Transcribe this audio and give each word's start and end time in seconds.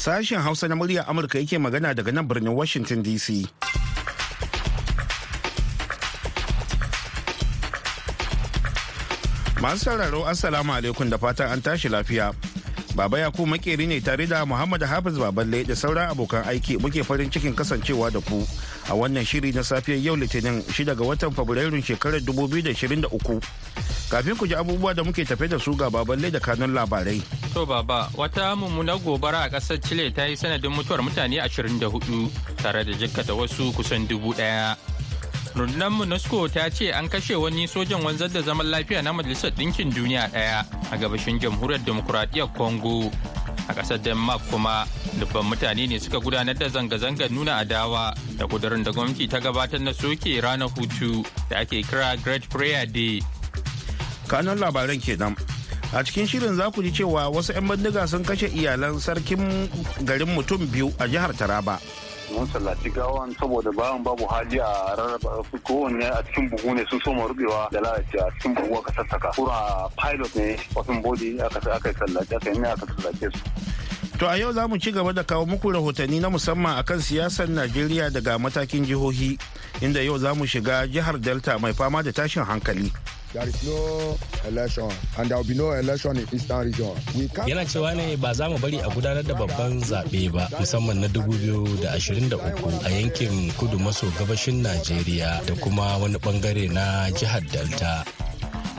Sashen 0.00 0.40
Hausa 0.40 0.68
na 0.68 0.76
murya 0.76 1.06
Amurka 1.08 1.38
yake 1.38 1.58
magana 1.58 1.94
daga 1.94 2.12
nan 2.12 2.24
birnin 2.28 2.54
Washington 2.56 3.02
DC. 3.02 3.44
Masu 9.60 9.84
sauraro 9.84 10.24
Assalamu 10.24 10.72
alaikum 10.72 11.10
da 11.10 11.18
fatan 11.18 11.52
an 11.52 11.60
tashi 11.60 11.88
lafiya. 11.92 12.32
Baba 12.96 13.18
Yakubu 13.18 13.46
makeri 13.46 13.86
ne 13.86 14.00
tare 14.00 14.24
da 14.26 14.46
Muhammad 14.46 14.80
Hafiz 14.82 15.18
Baballe 15.20 15.66
da 15.68 15.76
sauran 15.76 16.08
abokan 16.08 16.48
aiki 16.48 16.78
muke 16.80 17.04
farin 17.04 17.28
cikin 17.30 17.52
kasancewa 17.54 18.08
da 18.10 18.20
ku 18.24 18.40
a 18.90 18.94
wannan 18.98 19.22
shiri 19.24 19.54
na 19.54 19.62
safiyar 19.62 20.02
yau 20.02 20.16
Litinin 20.18 20.62
6 20.66 20.94
ga 20.98 21.04
watan 21.06 21.30
Fabrairun 21.30 21.78
shekarar 21.82 22.18
2023. 22.26 23.06
Kafin 24.10 24.34
ku 24.34 24.46
ji 24.50 24.54
abubuwa 24.58 24.90
da 24.94 25.04
muke 25.06 25.22
tafe 25.24 25.46
da 25.48 25.58
su 25.58 25.76
ga 25.78 25.86
Baballe 25.90 26.30
da 26.34 26.40
kanun 26.42 26.74
labarai. 26.74 27.22
To 27.54 27.62
baba, 27.66 28.10
wata 28.18 28.56
mummunar 28.58 28.98
gobara 28.98 29.46
a 29.46 29.48
ƙasar 29.48 29.78
Chile 29.78 30.10
ta 30.10 30.26
yi 30.26 30.34
sanadin 30.36 30.74
mutuwar 30.74 30.98
mutane 31.06 31.38
24 31.38 32.28
tare 32.58 32.84
da 32.84 32.92
jikkata 32.92 33.34
wasu 33.34 33.70
kusan 33.72 34.08
dubu 34.10 34.34
ɗaya. 34.34 34.74
rundunar 35.54 35.90
monusco 35.90 36.48
ta 36.48 36.68
ce 36.70 36.92
an 36.92 37.08
kashe 37.08 37.34
wani 37.34 37.66
sojan 37.66 38.02
wanzar 38.04 38.28
da 38.30 38.42
zaman 38.42 38.66
lafiya 38.70 39.02
na 39.02 39.12
majalisar 39.12 39.50
ɗinkin 39.50 39.90
duniya 39.94 40.28
ɗaya 40.32 40.64
a 40.92 40.96
gabashin 40.96 41.38
jamhuriyar 41.40 41.82
demokuraɗiyyar 41.84 42.48
congo 42.56 43.10
a 43.70 43.74
ƙasar 43.74 44.02
denmark 44.02 44.42
kuma 44.50 44.82
dubban 45.22 45.46
mutane 45.46 45.86
ne 45.86 45.98
suka 45.98 46.18
gudanar 46.18 46.58
da 46.58 46.66
zanga-zangar 46.68 47.30
nuna 47.30 47.62
adawa 47.62 48.10
da 48.36 48.46
kudurin 48.46 48.82
da 48.82 48.90
gwamnati 48.90 49.28
ta 49.30 49.38
gabatar 49.38 49.78
na 49.80 49.92
soke 49.94 50.40
ranar 50.42 50.68
hutu 50.74 51.22
da 51.48 51.58
ake 51.62 51.82
kira 51.86 52.16
great 52.22 52.48
prayer 52.50 52.86
day. 52.86 53.22
Kanun 54.26 54.58
labaran 54.58 54.98
kenan. 54.98 55.34
A 55.94 56.02
cikin 56.06 56.26
shirin 56.26 56.54
za 56.54 56.70
ku 56.70 56.82
ji 56.82 56.90
cewa 56.90 57.30
wasu 57.30 57.50
'yan 57.54 57.66
bindiga 57.66 58.06
sun 58.06 58.22
kashe 58.26 58.46
iyalan 58.50 58.98
sarkin 59.02 59.42
garin 60.06 60.30
mutum 60.34 60.62
biyu 60.70 60.90
a 60.98 61.06
jihar 61.06 61.30
taraba. 61.34 61.78
Mun 62.32 62.46
sallaci 62.52 62.90
saboda 63.38 63.70
bayan 63.72 64.02
babu 64.02 64.26
hali 64.26 64.58
a 64.58 64.70
rarraba 64.96 65.42
kowanne 65.66 66.04
a 66.04 66.22
cikin 66.26 66.50
buhu 66.50 66.74
ne 66.74 66.84
sun 66.90 67.00
soma 67.04 67.26
rubewa 67.28 67.68
da 67.72 67.80
lalace 67.80 68.18
a 68.18 68.30
cikin 68.38 68.54
buhu 68.54 68.78
aka 68.78 68.92
sassaka. 68.92 69.30
Kura 69.34 69.88
pilot 69.96 70.36
ne 70.36 70.56
wasan 70.74 71.02
body 71.02 71.40
aka 71.40 71.72
aka 71.74 71.92
sallace 71.98 72.32
aka 72.36 72.50
yi 72.50 72.64
aka 72.64 72.86
sallace 72.86 73.28
su. 73.32 73.40
To 74.18 74.28
a 74.28 74.36
yau 74.36 74.52
za 74.52 74.68
mu 74.68 74.76
ci 74.78 74.92
gaba 74.92 75.12
da 75.12 75.22
kawo 75.24 75.46
muku 75.46 75.72
rahotanni 75.72 76.20
na 76.20 76.28
musamman 76.28 76.76
akan 76.78 77.00
siyasar 77.00 77.48
Najeriya 77.48 78.10
daga 78.12 78.38
matakin 78.38 78.84
jihohi 78.84 79.38
inda 79.80 80.00
yau 80.04 80.18
za 80.18 80.34
mu 80.34 80.44
shiga 80.46 80.86
jihar 80.86 81.16
Delta 81.18 81.58
mai 81.58 81.72
fama 81.72 82.02
da 82.02 82.12
tashin 82.12 82.44
hankali. 82.44 82.92
There 83.32 83.46
is 83.48 83.62
no 83.66 84.16
election 84.48 84.90
and 85.18 85.28
there 85.30 85.36
will 85.38 85.44
be 85.44 85.54
no 85.54 85.70
election 85.72 86.16
in 86.16 86.26
eastern 86.32 86.66
region. 86.66 86.94
Yana 87.46 87.64
cewa 87.64 87.94
ne 87.96 88.16
ba 88.16 88.34
za 88.34 88.48
mu 88.48 88.58
bari 88.58 88.78
a 88.78 88.88
gudanar 88.90 89.22
da 89.26 89.34
babban 89.34 89.80
zaɓe 89.80 90.32
ba 90.32 90.48
musamman 90.58 91.00
na 91.00 91.06
2023 91.08 92.86
a 92.86 92.90
yankin 92.90 93.52
kudu 93.58 93.78
maso 93.78 94.06
gabashin 94.18 94.62
Najeriya 94.62 95.46
da 95.46 95.54
kuma 95.54 95.98
wani 95.98 96.18
ɓangare 96.18 96.68
na 96.72 97.10
jihar 97.14 97.40
Delta. 97.50 98.04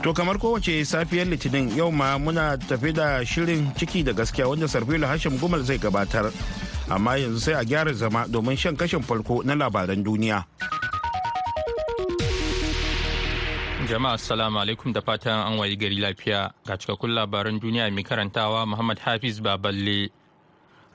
To 0.02 0.12
kamar 0.12 0.36
kowace 0.38 0.84
safiyar 0.84 1.26
Litinin 1.30 1.70
yau 1.76 1.90
ma 1.90 2.18
muna 2.18 2.58
tafi 2.58 2.92
da 2.92 3.24
shirin 3.24 3.72
ciki 3.76 4.04
da 4.04 4.12
gaskiya 4.12 4.48
wanda 4.48 4.66
Sarfila 4.66 5.06
Hashim 5.06 5.38
Gumal 5.38 5.62
zai 5.62 5.78
gabatar. 5.78 6.32
Amma 6.90 7.12
yanzu 7.16 7.38
sai 7.40 7.52
a 7.54 7.64
gyara 7.64 7.94
zama 7.94 8.26
domin 8.28 8.58
shan 8.58 8.76
kashin 8.76 9.00
farko 9.02 9.44
na 9.44 9.54
labaran 9.54 10.02
duniya. 10.04 10.44
Jama'a 13.92 14.12
assalamu 14.16 14.56
alaikum 14.58 14.88
da 14.94 15.02
fatan 15.04 15.52
an 15.52 15.58
wayi 15.60 15.76
gari 15.76 16.00
lafiya 16.00 16.48
ga 16.64 16.76
cikakkun 16.80 17.12
labaran 17.12 17.60
duniya 17.60 17.92
mai 17.92 18.00
karantawa 18.02 18.64
Muhammad 18.66 18.96
Hafiz 19.04 19.36
Baballe. 19.44 20.08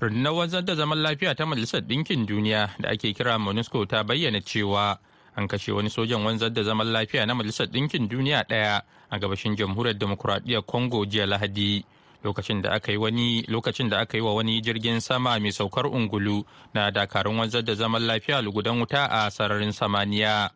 Rundunar 0.01 0.33
wanzar 0.33 0.65
da 0.65 0.73
zaman 0.75 0.97
lafiya 1.05 1.35
ta 1.37 1.45
Majalisar 1.45 1.81
Ɗinkin 1.85 2.25
Duniya 2.25 2.73
da 2.81 2.89
ake 2.89 3.13
kira 3.13 3.37
MONUSCO 3.37 3.85
ta 3.87 4.01
bayyana 4.03 4.41
cewa 4.41 4.97
an 5.35 5.47
kashe 5.47 5.69
wani 5.71 5.89
sojan 5.93 6.25
wanzar 6.25 6.49
da 6.49 6.63
zaman 6.63 6.87
lafiya 6.89 7.25
na 7.27 7.35
Majalisar 7.35 7.67
Ɗinkin 7.69 8.09
Duniya 8.09 8.41
ɗaya 8.49 8.81
a 9.11 9.19
gabashin 9.19 9.53
Jamhuriyar 9.55 9.93
Demokuraɗiyyar 9.99 10.65
Congo 10.65 11.05
jiya 11.05 11.27
Lahadi. 11.29 11.85
Lokacin 12.23 12.63
da 12.63 12.71
aka 12.81 12.91
yi 12.91 12.97
wani 12.97 13.43
lokacin 13.47 13.89
da 13.89 13.99
aka 13.99 14.17
yi 14.17 14.23
wa 14.23 14.33
wani 14.33 14.59
jirgin 14.61 14.99
sama 15.01 15.37
mai 15.39 15.51
saukar 15.53 15.85
ungulu 15.85 16.43
na 16.73 16.89
dakarun 16.89 17.37
wanzar 17.37 17.61
da 17.61 17.75
zaman 17.75 18.01
lafiya 18.07 18.41
lugudan 18.41 18.79
wuta 18.81 19.05
a 19.05 19.29
sararin 19.29 19.69
samaniya. 19.71 20.49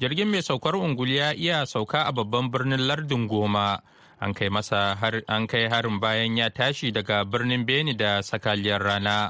Jirgin 0.00 0.32
mai 0.32 0.40
saukar 0.40 0.80
ungulu 0.80 1.12
ya 1.12 1.36
iya 1.36 1.68
sauka 1.68 2.08
a 2.08 2.12
babban 2.16 2.48
birnin 2.48 2.88
lardin 2.88 3.28
goma. 3.28 3.84
An 4.16 4.32
kai 4.32 4.48
masa 4.48 4.96
an 5.28 5.44
kai 5.44 5.68
harin 5.68 6.00
bayan 6.00 6.32
ya 6.40 6.48
tashi 6.48 6.88
daga 6.88 7.20
birnin 7.28 7.68
beni 7.68 7.92
da 7.92 8.24
sakaliyar 8.24 8.80
rana. 8.80 9.28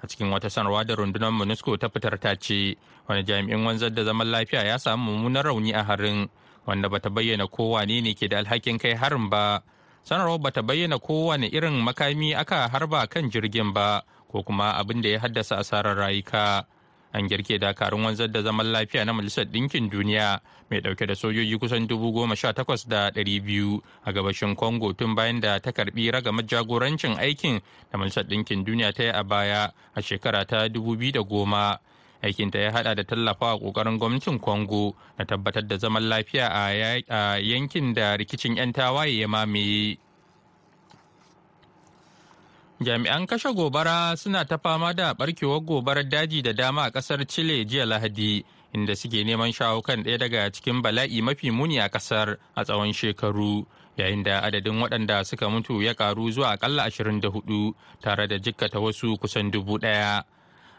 A 0.00 0.04
cikin 0.04 0.28
wata 0.28 0.52
sanarwa 0.52 0.84
da 0.84 0.92
rundunar 1.00 1.32
monusco 1.32 1.80
ta 1.80 1.88
fitar 1.88 2.20
ta 2.20 2.36
ce 2.36 2.76
wani 3.08 3.24
jami'in 3.24 3.64
wanzar 3.64 3.88
da 3.88 4.04
zaman 4.04 4.28
lafiya 4.28 4.68
ya 4.68 4.76
samu 4.76 5.16
mummunan 5.16 5.48
rauni 5.48 5.72
a 5.72 5.80
harin 5.80 6.28
wanda 6.68 6.88
bata 6.92 7.08
bayyana 7.08 7.48
kowane 7.48 8.04
ne 8.04 8.12
ke 8.12 8.28
da 8.28 8.44
alhakin 8.44 8.76
kai 8.76 8.92
harin 8.92 9.32
ba. 9.32 9.64
Sanarwar 10.04 10.38
bata 10.44 10.60
bayyana 10.60 11.00
kowane 11.00 11.48
irin 11.48 11.80
makami 11.80 12.36
aka 12.36 12.68
harba 12.68 13.08
kan 13.08 13.32
jirgin 13.32 13.72
ba 13.72 14.04
ko 14.28 14.44
kuma 14.44 14.76
abin 14.76 15.00
da 15.00 15.08
ya 15.08 15.24
haddasa 15.24 15.56
asarar 15.56 15.96
rayuka. 15.96 16.68
An 17.12 17.28
girke 17.28 17.58
dakarun 17.60 18.04
wanzar 18.04 18.28
da 18.32 18.42
zaman 18.42 18.66
lafiya 18.72 19.04
na 19.04 19.12
majalisar 19.12 19.44
ɗinkin 19.44 19.90
duniya 19.90 20.40
mai 20.70 20.80
ɗauke 20.80 21.06
da 21.06 21.14
sojoji 21.14 21.58
kusan 21.58 21.86
dubu 21.86 22.12
goma 22.12 22.34
sha 22.36 22.52
takwas 22.52 22.88
da 22.88 23.10
ɗari 23.10 23.40
biyu 23.44 23.82
a 24.04 24.12
gabashin 24.12 24.56
congo 24.56 24.92
tun 24.92 25.14
bayan 25.14 25.40
da 25.40 25.58
ta 25.60 25.70
karɓi 25.72 26.10
ragamar 26.10 26.44
jagorancin 26.48 27.16
aikin 27.20 27.60
da 27.92 27.98
majalisar 27.98 28.24
ɗinkin 28.24 28.64
duniya 28.64 28.92
ta 28.92 29.02
yi 29.02 29.10
a 29.10 29.22
baya 29.24 29.70
a 29.94 30.00
shekara 30.02 30.44
ta 30.46 30.68
dubu 30.68 30.96
biyu 30.96 31.12
da 31.12 31.20
goma. 31.22 31.78
Aikinta 32.22 32.58
ya 32.58 32.70
hada 32.70 32.94
da 32.94 33.02
tallafawa 33.02 33.58
ƙoƙarin 33.58 33.98
gwamnatin 33.98 34.38
congo 34.40 34.94
na 35.18 35.24
tabbatar 35.24 35.66
da 35.66 35.76
zaman 35.76 36.08
lafiya 36.08 36.48
a 37.10 37.38
yankin 37.42 37.92
da 37.94 38.16
rikicin 38.16 38.56
'yan 38.56 38.72
tawaye 38.72 39.18
ya 39.18 39.26
mamaye. 39.28 39.98
Jami'an 42.84 43.26
kashe 43.26 43.52
gobara 43.54 44.16
suna 44.16 44.44
ta 44.44 44.56
fama 44.58 44.94
da 44.94 45.14
barkewar 45.14 45.60
gobarar 45.60 46.04
daji 46.08 46.42
da 46.42 46.52
dama 46.52 46.82
a 46.82 46.90
ƙasar 46.90 47.26
chile 47.28 47.64
jiya 47.64 47.86
lahadi 47.86 48.44
inda 48.74 48.96
suke 48.96 49.24
neman 49.24 49.52
shawo 49.52 49.82
kan 49.82 50.02
ɗaya 50.02 50.18
daga 50.18 50.50
cikin 50.50 50.82
bala'i 50.82 51.22
mafi 51.22 51.50
muni 51.50 51.78
a 51.78 51.88
ƙasar 51.88 52.36
a 52.56 52.64
tsawon 52.64 52.92
shekaru 52.92 53.66
yayin 53.96 54.22
da 54.24 54.40
adadin 54.40 54.80
waɗanda 54.80 55.24
suka 55.24 55.48
mutu 55.48 55.82
ya 55.82 55.94
karu 55.94 56.30
zuwa 56.32 56.50
akalla 56.56 56.88
24 56.88 57.74
tare 58.00 58.26
da 58.28 58.38
jikkata 58.38 58.80
wasu 58.80 59.16
kusan 59.20 59.50
dubu 59.50 59.78
ɗaya. 59.78 60.24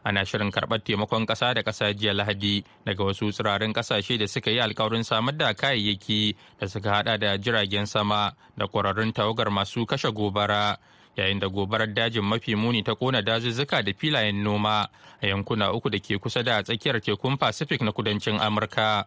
Ana 0.06 0.26
shirin 0.26 0.52
karɓar 0.52 0.84
taimakon 0.84 1.26
ƙasa 1.26 1.54
da 1.54 1.62
ƙasa 1.64 1.94
jiya 1.94 2.14
lahadi 2.14 2.64
daga 2.86 3.04
wasu 3.04 3.32
tsirarin 3.32 3.74
ƙasashe 3.74 4.18
da 4.20 4.28
suka 4.28 4.52
yi 4.52 4.60
alkawarin 4.60 5.04
samar 5.06 5.38
da 5.38 5.54
kayayyaki 5.54 6.36
da 6.60 6.68
suka 6.68 6.90
hada 6.90 7.18
da 7.18 7.38
jiragen 7.38 7.88
sama 7.88 8.34
da 8.58 8.66
ƙwararrun 8.68 9.14
tawagar 9.14 9.50
masu 9.52 9.86
kashe 9.86 10.12
gobara. 10.12 10.78
Yayin 11.18 11.40
da 11.40 11.48
gobarar 11.48 11.88
dajin 11.94 12.24
mafi 12.24 12.56
muni 12.56 12.84
ta 12.84 12.96
kona 12.96 13.22
dazuzzuka 13.22 13.82
da 13.84 13.94
filayen 13.94 14.44
noma 14.44 14.88
a 15.22 15.28
yankuna 15.28 15.74
uku 15.74 15.90
da 15.90 16.00
ke 16.00 16.18
kusa 16.20 16.44
da 16.44 16.64
tsakiyar 16.64 17.02
tekun 17.02 17.38
pacific 17.38 17.82
na 17.82 17.92
kudancin 17.92 18.40
amurka. 18.40 19.06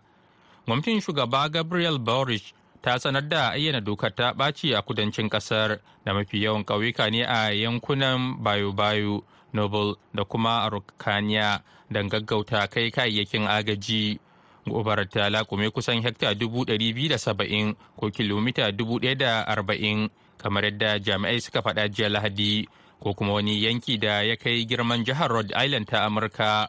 Gwamnatin 0.67 1.01
shugaba 1.01 1.49
gabriel 1.49 1.99
borish 1.99 2.53
ta 2.83 2.99
sanar 2.99 3.29
da 3.29 3.51
ayyana 3.51 3.81
dokar 3.81 4.15
ta 4.15 4.33
ɓaci 4.33 4.75
a 4.77 4.83
kudancin 4.83 5.29
ƙasar 5.29 5.79
da 6.05 6.15
mafi 6.15 6.43
yawan 6.43 6.65
ƙauyuka 6.65 7.11
ne 7.11 7.23
a 7.25 7.51
yankunan 7.51 8.37
bayo-bayo 8.43 9.23
noble 9.53 9.95
da 10.15 10.25
kuma 10.25 10.63
arukaniya 10.67 11.63
don 11.91 12.09
gaggauta 12.09 12.67
kai 12.71 12.91
kayayyakin 12.91 13.47
agaji. 13.47 14.19
Gobarar 14.67 15.07
ta 15.09 15.31
lakume 15.31 15.71
kusan 15.71 16.03
hekta 16.03 16.35
270 16.35 17.75
ko 17.97 18.11
kilomita 18.11 18.71
140 18.71 20.11
kamar 20.39 20.65
yadda 20.65 20.99
jami'ai 20.99 21.41
suka 21.41 21.63
faɗa 21.63 21.89
jiya 21.89 22.09
lahadi 22.09 22.67
ko 23.01 23.15
kuma 23.15 23.33
wani 23.33 23.63
yanki 23.65 23.99
da 23.99 24.23
ya 24.23 24.37
kai 24.37 24.65
girman 24.67 25.05
jihar 25.05 25.31
rhode 25.31 25.53
island 25.55 25.87
ta 25.87 26.07
amurka. 26.07 26.69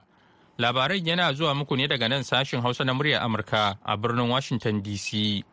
Labaran 0.58 1.06
yana 1.06 1.34
zuwa 1.34 1.54
muku 1.56 1.76
ne 1.78 1.88
daga 1.88 2.08
nan 2.10 2.24
sashen 2.24 2.62
hausa 2.62 2.84
na 2.84 2.94
muryar 2.94 3.22
amurka 3.22 3.78
a 3.86 3.98
birnin 3.98 4.30
washington 4.30 4.82
dc 4.82 5.44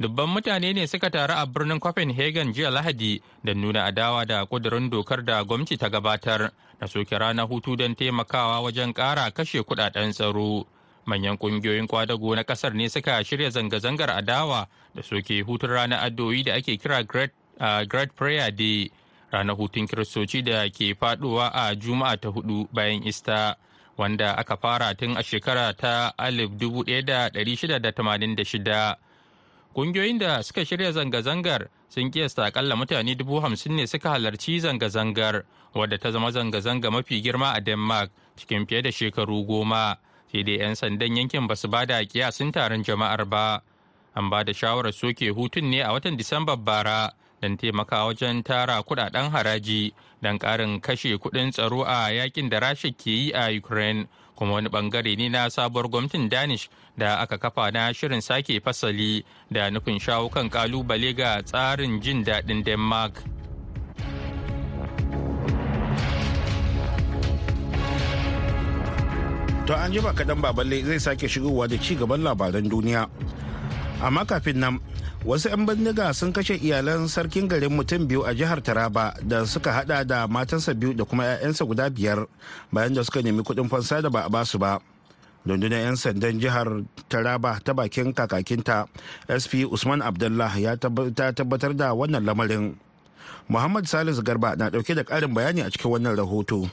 dubban 0.00 0.28
mutane 0.30 0.72
ne 0.72 0.86
suka 0.86 1.10
taru 1.10 1.34
a 1.34 1.46
birnin 1.46 1.80
copenhagen 1.80 2.52
jiya 2.54 2.70
lahadi 2.70 3.22
da 3.44 3.54
nuna 3.54 3.84
adawa 3.84 4.24
da 4.26 4.46
kudurin 4.46 4.90
dokar 4.90 5.24
da 5.24 5.42
gwamnati 5.44 5.76
ta 5.76 5.88
gabatar 5.90 6.50
da 6.80 6.86
soke 6.86 7.18
ranar 7.18 7.46
hutu 7.48 7.76
don 7.76 7.94
taimakawa 7.94 8.60
wajen 8.62 8.92
ƙara 8.94 9.30
kashe 9.30 9.58
kuɗaɗen 9.62 10.12
tsaro. 10.12 10.66
Manyan 11.06 11.36
ƙungiyoyin 11.38 11.86
kwadago 11.86 12.34
na 12.36 12.42
ƙasar 12.44 12.74
ne 12.74 12.88
suka 12.88 13.24
shirya 13.24 13.50
zanga-zangar 13.50 14.10
adawa 14.10 14.66
da 14.94 15.02
soke 15.02 15.42
hutun 15.42 15.70
ranar 15.70 16.04
addu'o'i 16.06 16.42
da 16.44 16.54
ake 16.54 16.76
kira 16.78 17.02
great, 17.06 17.30
uh, 17.60 17.84
great 17.84 18.14
prayer 18.14 18.50
day 18.50 18.90
ranar 19.32 19.56
hutun 19.56 19.86
kiristoci 19.88 20.42
da 20.44 20.68
ke 20.68 20.94
faɗuwa 20.94 21.50
a 21.52 21.74
juma'a 21.76 22.16
ta 22.20 22.28
huɗu 22.28 22.68
bayan 22.72 23.02
ista 23.06 23.56
wanda 23.96 24.32
aka 24.36 24.56
fara 24.56 24.94
tun 24.94 25.16
a 25.16 25.22
shekara 25.22 25.72
ta 25.76 26.12
1686 26.18 28.96
Ƙungiyoyin 29.74 30.18
da 30.18 30.42
suka 30.42 30.64
shirya 30.64 30.92
zanga-zangar 30.92 31.68
sun 31.88 32.10
kiyasta 32.10 32.44
akalla 32.44 32.76
mutane 32.76 33.14
dubu 33.16 33.40
hamsin 33.40 33.76
ne 33.76 33.86
suka 33.86 34.10
halarci 34.10 34.60
zanga-zangar 34.60 35.44
wadda 35.74 35.98
ta 35.98 36.10
zama 36.10 36.30
zanga-zanga 36.30 36.90
mafi 36.90 37.22
girma 37.22 37.52
a 37.56 37.60
Denmark 37.60 38.10
cikin 38.36 38.66
fiye 38.66 38.82
da 38.82 38.90
shekaru 38.92 39.46
goma. 39.46 39.96
Sai 40.32 40.42
dai 40.42 40.56
'yan 40.58 40.74
sandan 40.74 41.16
yankin 41.16 41.46
ba 41.46 41.54
su 41.56 41.68
ba 41.68 41.84
da 41.86 42.00
kiyasin 42.04 42.52
taron 42.52 42.82
jama'ar 42.82 43.24
ba. 43.28 43.60
An 44.14 44.30
ba 44.30 44.44
da 44.44 44.52
shawarar 44.52 44.92
soke 44.92 45.28
hutun 45.30 45.68
ne 45.70 45.80
a 45.80 45.92
watan 45.92 46.16
Disambar 46.16 46.56
bara 46.56 47.12
don 47.40 47.56
taimaka 47.56 48.04
wajen 48.06 48.42
tara 48.42 48.80
kuɗaɗen 48.82 49.30
haraji 49.30 49.92
don 50.22 50.38
karin 50.38 50.80
kashe 50.80 51.18
kuɗin 51.18 51.52
tsaro 51.52 51.82
a 51.84 52.08
yaƙin 52.10 52.48
da 52.48 52.58
rasha 52.60 52.88
ke 52.96 53.10
yi 53.10 53.32
a 53.32 53.50
Ukraine. 53.52 54.08
kuma 54.42 54.54
wani 54.54 54.68
ɓangare 54.68 55.16
ne 55.16 55.28
na 55.28 55.48
sabuwar 55.50 55.88
gwamnatin 55.88 56.28
danish 56.28 56.68
da 56.98 57.16
aka 57.20 57.38
kafa 57.38 57.70
na 57.70 57.92
shirin 57.92 58.20
sake 58.20 58.60
fasali 58.60 59.24
da 59.50 59.70
nufin 59.70 59.98
shawo 60.00 60.28
kan 60.28 60.48
ƙalubale 60.50 61.14
ga 61.16 61.42
tsarin 61.42 62.00
jin 62.00 62.24
daɗin 62.24 62.64
denmark 62.64 63.22
to 69.66 69.72
an 69.78 69.92
jima 69.94 70.10
kaɗan 70.12 70.40
baballe 70.42 70.82
zai 70.84 70.98
sake 70.98 71.28
shigowa 71.30 71.68
da 71.70 71.76
ci 71.78 71.94
gaban 71.94 72.22
labaran 72.26 72.66
duniya. 72.66 73.06
Amma 74.02 74.26
kafin 74.26 74.58
nan 74.58 74.74
wasu 75.22 75.48
'yan 75.54 75.62
bindiga 75.66 76.10
sun 76.10 76.32
kashe 76.34 76.58
iyalan 76.58 77.06
sarkin 77.06 77.46
garin 77.46 77.70
mutum 77.70 78.02
biyu 78.10 78.26
a 78.26 78.34
jihar 78.34 78.58
taraba 78.58 79.14
da 79.22 79.46
suka 79.46 79.70
hada 79.70 80.02
da 80.02 80.26
matansa 80.26 80.74
biyu 80.74 80.94
da 80.98 81.04
kuma 81.06 81.22
'ya'yansa 81.24 81.62
guda 81.62 81.86
biyar 81.90 82.26
bayan 82.74 82.94
da 82.98 83.06
suka 83.06 83.22
nemi 83.22 83.42
kuɗin 83.46 83.70
fansa 83.70 84.02
da 84.02 84.10
ba 84.10 84.26
a 84.26 84.30
ba 84.30 84.42
su 84.42 84.58
ba. 84.58 84.82
Rundunar 85.46 85.78
'yan 85.78 85.94
sandan 85.94 86.42
jihar 86.42 86.66
taraba 87.06 87.62
ta 87.62 87.70
bakin 87.70 88.10
kakakinta 88.10 88.90
sp 89.30 89.70
usman 89.70 90.02
abdullah 90.02 90.50
ya 90.58 90.74
tabbatar 90.74 91.70
da 91.78 91.94
wannan 91.94 92.26
lamarin. 92.26 92.74
Muhammad 93.46 93.86
salisu 93.86 94.26
garba 94.26 94.58
na 94.58 94.70
ɗauke 94.74 94.94
da 94.98 95.06
karin 95.06 95.30
bayani 95.30 95.62
a 95.62 95.70
cikin 95.70 95.90
wannan 95.94 96.18
rahoto. 96.18 96.66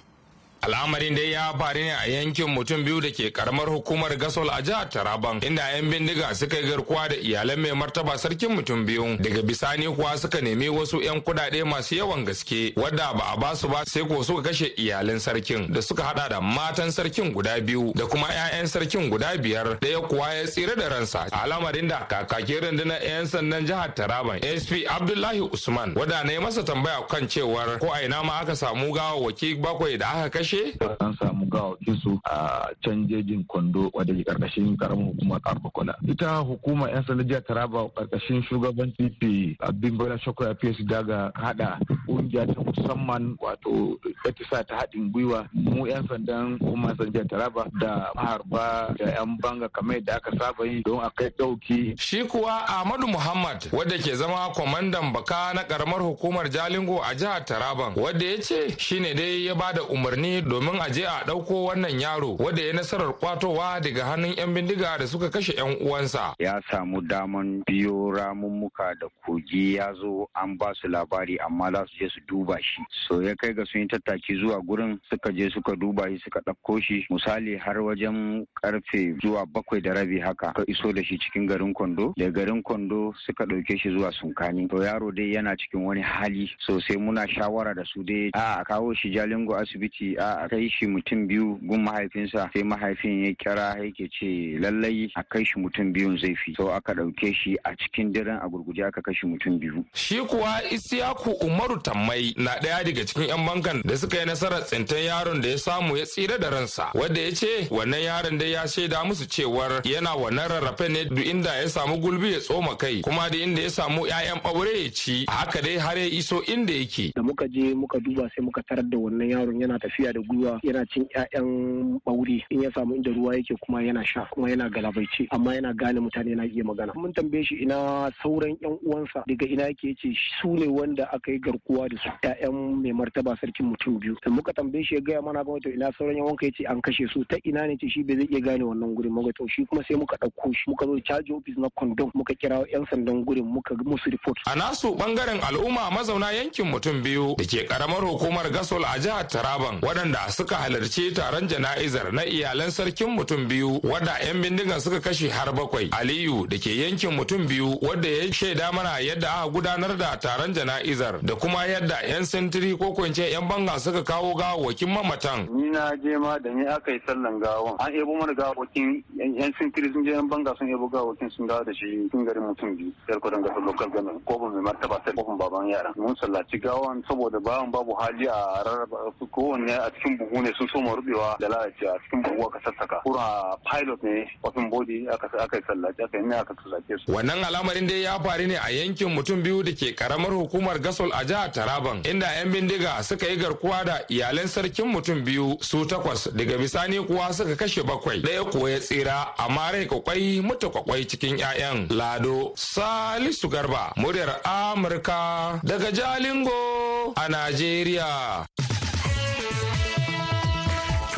Al'amarin 0.62 1.16
dai 1.16 1.32
ya 1.32 1.54
faru 1.58 1.80
ne 1.80 1.92
a 1.94 2.06
yankin 2.08 2.48
mutum 2.50 2.84
biyu 2.86 3.02
da 3.02 3.10
ke 3.12 3.32
karamar 3.32 3.68
hukumar 3.70 4.12
gasol 4.18 4.50
a 4.50 4.62
jihar 4.62 4.90
taraban 4.90 5.40
inda 5.42 5.62
'yan 5.74 5.90
bindiga 5.92 6.34
suka 6.36 6.58
yi 6.58 6.70
garkuwa 6.70 7.08
da 7.10 7.16
iyalan 7.16 7.60
mai 7.60 7.72
martaba 7.72 8.18
sarkin 8.18 8.52
mutum 8.56 8.86
biyu. 8.86 9.18
Daga 9.18 9.42
bisani 9.42 9.88
kuwa 9.96 10.18
suka 10.18 10.42
nemi 10.42 10.70
wasu 10.70 11.02
'yan 11.02 11.22
kudade 11.22 11.64
masu 11.64 11.96
yawan 11.96 12.26
gaske 12.26 12.74
wadda 12.76 13.14
ba 13.14 13.34
a 13.34 13.38
ba 13.38 13.56
su 13.56 13.68
ba 13.68 13.84
sai 13.88 14.04
ko 14.08 14.24
suka 14.24 14.50
kashe 14.50 14.68
iyalan 14.78 15.20
sarkin 15.20 15.72
da 15.74 15.82
suka 15.82 16.04
hada 16.04 16.30
da 16.30 16.42
matan 16.42 16.92
sarkin 16.92 17.32
guda 17.34 17.60
biyu 17.62 17.94
da 17.96 18.06
kuma 18.06 18.28
'ya'yan 18.28 18.68
sarkin 18.68 19.10
guda 19.10 19.38
biyar. 19.38 19.80
Ɗaya 19.80 20.02
kuwa 20.08 20.34
ya 20.34 20.46
tsira 20.48 20.76
da 20.76 20.90
ransa. 20.90 21.28
Al'amarin 21.32 21.88
da 21.88 22.06
kakakin 22.10 22.62
rundunar 22.64 23.02
'yan 23.02 23.26
sandan 23.28 23.66
jihar 23.66 23.94
taraban 23.96 24.40
sp 24.64 24.72
abdullahi 24.90 25.42
usman 25.42 25.94
wadda 25.96 26.24
na 26.24 26.32
yi 26.32 26.40
masa 26.40 26.64
tambaya 26.64 27.02
kan 27.10 27.28
cewar 27.28 27.80
ko 27.80 27.92
a 27.94 28.04
ina 28.06 28.24
ma 28.24 28.40
aka 28.42 28.56
samu 28.56 28.92
gawawwaki 28.94 29.56
bakwai 29.56 29.98
da 29.98 30.08
aka 30.10 30.30
kashe 30.40 30.49
kashe? 30.50 30.78
An 31.00 31.14
samu 31.20 31.46
gawakin 31.46 31.96
su 32.02 32.20
a 32.26 32.68
can 32.84 33.08
jejin 33.08 33.46
Kwando 33.48 33.90
wadda 33.94 34.14
ke 34.14 34.24
ƙarƙashin 34.24 34.78
ƙaramin 34.78 35.14
hukumar 35.16 35.40
Karfakola. 35.42 35.94
Ita 36.08 36.44
hukumar 36.44 36.90
'yan 36.90 37.04
sanda 37.06 37.24
jihar 37.24 37.42
Taraba 37.46 37.90
ƙarƙashin 37.94 38.44
shugaban 38.48 38.94
TP 38.98 39.58
Abin 39.62 39.98
Bola 39.98 40.18
Shoko 40.18 40.46
ya 40.46 40.54
fiye 40.56 40.74
su 40.76 40.84
daga 40.84 41.32
hada 41.36 41.80
ƙungiya 42.08 42.48
ta 42.54 42.62
musamman 42.62 43.36
wato 43.40 43.98
etisa 44.26 44.64
ta 44.68 44.80
haɗin 44.82 45.12
gwiwa 45.12 45.48
mu 45.54 45.86
'yan 45.88 46.08
sandan 46.08 46.58
hukumar 46.60 46.96
sanda 46.98 47.12
jihar 47.12 47.28
Taraba 47.30 47.70
da 47.80 48.12
maharba 48.16 48.96
da 48.98 49.06
'yan 49.06 49.38
banga 49.42 49.70
kamar 49.70 49.96
yadda 50.00 50.16
aka 50.18 50.32
saba 50.38 50.66
yi 50.66 50.82
don 50.86 51.00
a 51.00 51.10
kai 51.12 51.30
ɗauki. 51.30 52.00
Shi 52.00 52.24
kuwa 52.26 52.66
Ahmadu 52.68 53.08
Muhammad 53.08 53.70
wadda 53.72 53.98
ke 53.98 54.16
zama 54.16 54.50
kwamandan 54.54 55.14
baka 55.14 55.54
na 55.54 55.64
karamar 55.64 56.02
hukumar 56.02 56.50
Jalingo 56.50 57.02
a 57.02 57.16
jihar 57.16 57.46
Taraban 57.46 57.94
wadda 57.96 58.26
ya 58.26 58.38
ce 58.42 58.76
shine 58.78 59.14
dai 59.16 59.46
ya 59.46 59.56
ba 59.56 59.74
da 59.74 59.82
umarni 59.84 60.39
domin 60.42 60.80
a 60.80 60.90
je 60.92 61.04
a 61.06 61.24
ɗauko 61.26 61.66
wannan 61.66 62.00
yaro 62.00 62.36
wanda 62.40 62.62
ya 62.62 62.74
nasarar 62.74 63.14
kwatowa 63.20 63.80
daga 63.82 64.06
hannun 64.06 64.34
'yan 64.38 64.54
bindiga 64.54 64.98
da 64.98 65.08
suka 65.08 65.30
kashe 65.30 65.54
'yan 65.58 65.78
uwansa. 65.82 66.34
Ya 66.40 66.62
samu 66.72 67.02
daman 67.02 67.64
biyo 67.68 68.12
ramummuka 68.12 68.96
da 69.00 69.08
kogi 69.26 69.76
ya 69.76 69.94
zo 69.94 70.28
an 70.36 70.58
ba 70.58 70.74
su 70.76 70.88
labari 70.88 71.38
amma 71.40 71.72
za 71.72 71.86
su 71.88 71.98
je 72.04 72.10
su 72.10 72.20
duba 72.28 72.58
shi. 72.62 72.82
So 73.08 73.22
ya 73.22 73.36
kai 73.36 73.54
ga 73.54 73.66
sun 73.66 73.82
yi 73.82 73.88
tattaki 73.88 74.36
zuwa 74.40 74.62
gurin 74.62 75.00
suka 75.10 75.32
je 75.32 75.50
suka 75.50 75.76
duba 75.76 76.08
shi 76.10 76.20
suka 76.24 76.40
ɗauko 76.46 76.82
shi 76.82 77.06
misali 77.10 77.58
har 77.58 77.78
wajen 77.82 78.46
ƙarfe 78.62 79.16
zuwa 79.24 79.46
bakwai 79.46 79.82
da 79.82 79.94
rabi 79.94 80.20
haka 80.20 80.54
ka 80.54 80.64
iso 80.68 80.94
da 80.94 81.04
shi 81.04 81.18
cikin 81.18 81.48
garin 81.48 81.74
Kwando. 81.74 82.14
Da 82.18 82.30
garin 82.30 82.62
Kwando 82.64 83.14
suka 83.26 83.46
ɗauke 83.46 83.78
shi 83.80 83.90
zuwa 83.90 84.12
Sunkani. 84.12 84.68
To 84.70 84.78
yaro 84.84 85.12
dai 85.12 85.34
yana 85.34 85.56
cikin 85.58 85.86
wani 85.86 86.02
hali 86.02 86.50
sosai 86.68 86.98
muna 86.98 87.26
shawara 87.28 87.74
da 87.76 87.84
su 87.86 88.04
dai 88.04 88.30
a 88.34 88.64
kawo 88.64 88.94
shi 88.94 89.10
Jalingo 89.12 89.56
asibiti 89.56 90.16
a 90.18 90.29
kai 90.50 90.70
shi 90.70 90.86
mutum 90.88 91.28
biyu 91.28 91.60
gun 91.64 91.82
mahaifinsa 91.84 92.50
sai 92.54 92.64
mahaifin 92.64 93.26
ya 93.26 93.34
kira 93.34 93.76
yake 93.84 94.10
ce 94.18 94.58
lallai 94.60 95.10
a 95.16 95.24
kai 95.24 95.44
shi 95.44 95.60
mutum 95.60 95.94
biyun 95.94 96.18
zai 96.18 96.36
fi 96.36 96.54
so 96.58 96.70
aka 96.72 96.94
ɗauke 96.94 97.34
shi 97.34 97.56
a 97.64 97.76
cikin 97.76 98.12
daren 98.14 98.40
a 98.42 98.48
gurguje 98.50 98.84
aka 98.88 99.02
kashe 99.02 99.26
mutum 99.28 99.60
biyu. 99.60 99.86
Shi 99.94 100.16
kuwa 100.22 100.62
Isiyaku 100.72 101.32
Umaru 101.42 101.78
Tammai 101.84 102.34
na 102.38 102.52
ɗaya 102.62 102.84
daga 102.84 103.06
cikin 103.06 103.28
'yan 103.30 103.46
bankan 103.46 103.82
da 103.86 103.98
suka 103.98 104.18
yi 104.20 104.26
nasarar 104.26 104.64
tsintan 104.64 105.04
yaron 105.04 105.42
da 105.42 105.48
ya 105.50 105.58
samu 105.58 105.98
ya 105.98 106.06
tsira 106.06 106.38
da 106.40 106.50
ransa 106.50 106.92
wanda 106.94 107.22
ya 107.22 107.32
ce 107.32 107.68
wannan 107.70 108.02
yaron 108.04 108.38
dai 108.38 108.52
ya 108.52 108.68
shaida 108.68 109.04
musu 109.06 109.26
cewar 109.28 109.82
yana 109.84 110.16
wannan 110.16 110.48
rarrafe 110.50 110.90
ne 110.90 111.06
duk 111.06 111.26
inda 111.26 111.56
ya 111.62 111.68
samu 111.70 111.98
gulbi 111.98 112.34
ya 112.34 112.40
tsoma 112.40 112.76
kai 112.78 113.02
kuma 113.02 113.30
da 113.30 113.38
inda 113.38 113.62
ya 113.62 113.70
samu 113.70 114.06
'ya'yan 114.06 114.40
ɓaure 114.44 114.84
ya 114.84 114.90
ci 114.92 115.26
haka 115.30 115.62
dai 115.62 115.78
har 115.78 115.98
ya 115.98 116.06
iso 116.06 116.42
inda 116.44 116.74
yake. 116.74 117.12
Da 117.16 117.22
muka 117.24 117.48
je 117.48 117.74
muka 117.76 118.00
duba 118.00 118.30
sai 118.36 118.44
muka 118.44 118.62
tarar 118.64 118.84
da 118.84 118.98
wannan 118.98 119.30
yaron 119.30 119.62
yana 119.62 119.80
tafiya 119.80 120.14
da 120.14 120.19
gwiwa 120.22 120.60
yana 120.64 120.86
cin 120.86 121.06
ƴaƴan 121.16 122.00
ɓaure. 122.06 122.44
In 122.50 122.62
ya 122.62 122.72
samu 122.74 122.96
inda 122.96 123.12
ruwa 123.12 123.36
yake 123.36 123.56
kuma 123.62 123.82
yana 123.84 124.06
sha 124.06 124.26
kuma 124.32 124.50
yana 124.50 124.70
galabaice 124.70 125.28
amma 125.32 125.56
yana 125.56 125.74
gane 125.74 126.00
mutane 126.00 126.36
na 126.36 126.44
iya 126.46 126.64
magana. 126.64 126.94
Mun 126.96 127.14
tambaye 127.14 127.44
shi 127.44 127.56
ina 127.56 128.12
sauran 128.24 128.56
ƴan 128.62 128.78
uwansa 128.84 129.24
daga 129.28 129.46
ina 129.48 129.64
yake 129.64 129.88
ya 129.88 129.94
ce 130.02 130.14
su 130.42 130.54
ne 130.56 130.68
wanda 130.68 131.10
aka 131.14 131.32
yi 131.32 131.40
garkuwa 131.40 131.90
da 131.90 131.98
su. 131.98 132.10
Ƴaƴan 132.24 132.82
mai 132.82 132.92
martaba 132.94 133.38
sarkin 133.42 133.66
mutum 133.72 134.00
biyu. 134.00 134.16
Da 134.24 134.32
muka 134.32 134.54
tambaye 134.54 134.84
shi 134.84 134.96
ya 134.96 135.02
gaya 135.02 135.22
mana 135.22 135.44
ga 135.44 135.60
to 135.64 135.70
ina 135.70 135.92
sauran 135.98 136.16
ƴan 136.18 136.26
wanka 136.26 136.46
ya 136.46 136.52
ce 136.52 136.66
an 136.66 136.82
kashe 136.82 137.08
su 137.14 137.24
ta 137.26 137.38
ina 137.46 137.68
ne 137.68 137.78
ce 137.78 137.88
shi 137.90 138.04
bai 138.04 138.16
zai 138.18 138.28
iya 138.32 138.40
gane 138.42 138.64
wannan 138.64 138.96
gurin 138.96 139.12
muka 139.14 139.32
to 139.38 139.48
shi 139.48 139.66
kuma 139.66 139.84
sai 139.88 139.96
muka 139.98 140.16
ɗauko 140.18 140.54
shi 140.54 140.70
muka 140.70 140.86
zo 140.86 141.00
caji 141.08 141.34
ofis 141.34 141.58
na 141.58 141.70
kondom 141.76 142.12
muka 142.16 142.34
kira 142.36 142.62
ƴan 142.66 142.86
sandan 142.90 143.24
gurin 143.26 143.46
muka 143.46 143.76
musu 143.86 144.10
report. 144.10 144.38
A 144.48 144.56
nasu 144.56 144.96
ɓangaren 144.96 145.40
al'umma 145.44 145.92
mazauna 145.92 146.32
yankin 146.34 146.66
mutum 146.66 147.02
biyu 147.04 147.36
da 147.38 147.46
ke 147.46 147.66
karamar 147.68 148.02
hukumar 148.02 148.50
gasol 148.52 148.84
a 148.86 148.98
jihar 149.00 149.28
taraban 149.28 149.80
waɗanda 149.82 150.09
suka 150.30 150.56
halarci 150.56 151.12
taron 151.14 151.48
jana'izar 151.48 152.12
na 152.14 152.24
iyalan 152.26 152.72
sarkin 152.72 153.10
mutum 153.16 153.48
biyu 153.50 153.80
wadda 153.84 154.16
'yan 154.26 154.42
bindigan 154.42 154.80
suka 154.80 155.00
kashe 155.00 155.30
har 155.30 155.52
bakwai. 155.54 155.90
Aliyu 155.92 156.48
da 156.48 156.58
ke 156.58 156.70
yankin 156.76 157.12
mutum 157.18 157.48
biyu 157.48 157.78
wadda 157.82 158.08
ya 158.08 158.34
shaida 158.34 158.72
mana 158.72 159.00
yadda 159.00 159.30
aka 159.30 159.50
gudanar 159.50 159.98
da 159.98 160.16
taron 160.20 160.54
jana'izar 160.54 161.20
da 161.22 161.36
kuma 161.36 161.66
yadda 161.66 161.98
'yan 162.08 162.24
sintiri 162.24 162.78
ko 162.78 162.94
kwance 162.94 163.20
'yan 163.32 163.48
banga 163.48 163.80
suka 163.80 164.04
kawo 164.04 164.34
gawawakin 164.36 164.90
mamatan. 164.90 165.48
Ni 165.52 165.70
na 165.72 165.92
je 166.04 166.18
ma 166.18 166.38
da 166.40 166.50
ni 166.50 166.66
aka 166.68 166.92
yi 166.92 167.00
sallan 167.06 167.40
gawan 167.40 167.76
an 167.80 167.94
ebo 167.96 168.14
mana 168.16 168.34
gawawakin 168.34 169.04
yan 169.18 169.52
sintiri 169.60 169.92
sun 169.94 170.04
je 170.06 170.12
'yan 170.12 170.28
banga 170.30 170.56
sun 170.58 170.70
ebo 170.70 170.88
gawawakin 170.88 171.30
sun 171.32 171.48
dawo 171.48 171.64
da 171.64 171.74
shi 171.74 172.08
cikin 172.08 172.26
garin 172.26 172.44
mutum 172.44 172.76
biyu 172.78 172.92
yar 173.10 173.20
kuɗin 173.20 173.42
gasar 173.44 173.62
local 173.66 173.90
government 173.90 174.26
ko 174.26 174.38
mai 174.40 174.62
martaba 174.62 175.02
sai 175.06 175.14
kofin 175.14 175.38
baban 175.38 175.68
yara. 175.70 175.92
Mun 175.98 176.16
sallaci 176.22 176.60
gawan 176.62 177.04
saboda 177.08 177.40
bawan 177.40 177.72
babu 177.72 177.94
hali 178.00 178.28
a 178.28 178.64
rarraba 178.66 179.12
kowanne 179.32 179.72
a 179.74 179.89
cikin 179.92 180.18
buhu 180.18 180.42
ne 180.44 180.52
sun 180.58 180.68
soma 180.74 180.96
rubewa 180.96 181.36
da 181.40 181.48
lalacewa 181.50 181.98
cikin 182.04 182.22
buhu 182.24 182.48
aka 182.48 182.60
sassaka. 182.66 183.02
Kura 183.04 183.58
pilot 183.72 184.04
ne 184.04 184.28
wafin 184.44 184.70
body 184.70 185.08
aka 185.10 185.28
yi 185.58 185.62
sallace 185.68 186.00
aka 186.04 186.18
yi 186.18 186.24
ne 186.26 186.36
aka 186.36 186.54
sallace 186.64 186.94
su. 187.06 187.12
Wannan 187.12 187.44
al'amarin 187.44 187.88
dai 187.88 188.02
ya 188.04 188.20
faru 188.20 188.48
ne 188.48 188.56
a 188.58 188.70
yankin 188.72 189.10
mutum 189.10 189.42
biyu 189.44 189.64
da 189.64 189.72
ke 189.72 189.96
karamar 189.96 190.32
hukumar 190.32 190.80
gasol 190.80 191.12
a 191.14 191.24
jihar 191.26 191.52
taraban 191.52 192.04
inda 192.06 192.28
yan 192.38 192.52
bindiga 192.52 193.04
suka 193.04 193.28
yi 193.28 193.38
garkuwa 193.38 193.84
da 193.86 194.00
iyalan 194.10 194.48
sarkin 194.48 194.88
mutum 194.88 195.24
biyu 195.26 195.58
su 195.62 195.86
takwas. 195.86 196.30
Daga 196.36 196.58
bisani 196.58 197.00
kuwa 197.06 197.34
suka 197.34 197.56
kashe 197.56 197.84
bakwai. 197.84 198.22
Ɗaya 198.22 198.44
kuwa 198.52 198.70
ya 198.72 198.80
tsira 198.80 199.38
amma 199.38 199.72
rai 199.72 199.86
kwakwai 199.86 200.42
mutu 200.42 200.70
kwakwai 200.72 201.06
cikin 201.06 201.38
'ya'yan. 201.38 201.88
Lado 201.90 202.54
salisu 202.56 203.50
garba 203.50 203.94
muryar 203.98 204.40
amurka 204.44 205.60
daga 205.64 205.92
jalingo 205.92 207.14
a 207.16 207.28
najeriya. 207.30 208.46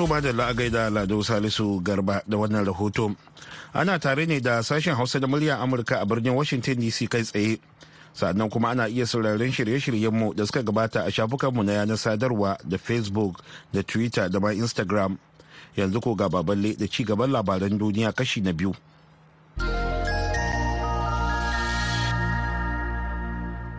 To 0.02 0.08
da 0.22 0.34
la'agai 0.34 0.70
da 0.72 0.90
Lado 0.90 1.22
Salisu 1.22 1.80
Garba 1.84 2.24
da 2.28 2.36
wannan 2.38 2.66
rahoto. 2.66 3.16
Ana 3.74 4.00
tare 4.00 4.26
ne 4.26 4.40
da 4.40 4.64
sashen 4.64 4.96
Hausa 4.96 5.20
da 5.20 5.28
muryar 5.28 5.62
Amurka 5.62 6.02
a 6.02 6.06
birnin 6.08 6.34
Washington 6.34 6.78
DC 6.82 7.08
kai 7.08 7.22
tsaye. 7.22 7.60
Sannan 8.14 8.50
kuma 8.50 8.70
ana 8.70 8.88
iya 8.90 9.06
sauraron 9.06 9.52
shirye-shiryenmu 9.54 10.34
da 10.36 10.46
suka 10.46 10.64
gabata 10.64 11.06
a 11.06 11.12
shafukanmu 11.12 11.62
na 11.64 11.74
yanar 11.74 11.98
sadarwa 11.98 12.58
da 12.68 12.78
Facebook 12.78 13.44
da 13.72 13.84
Twitter 13.84 14.28
da 14.28 14.40
ma 14.40 14.50
Instagram. 14.50 15.20
Yanzu 15.78 16.02
ko 16.02 16.16
ga 16.16 16.30
baballe 16.30 16.74
da 16.76 16.88
ci 16.88 17.04
gaban 17.06 17.30
labaran 17.30 17.78
duniya 17.78 18.10
kashi 18.12 18.42
na 18.42 18.54
biyu. 18.54 18.74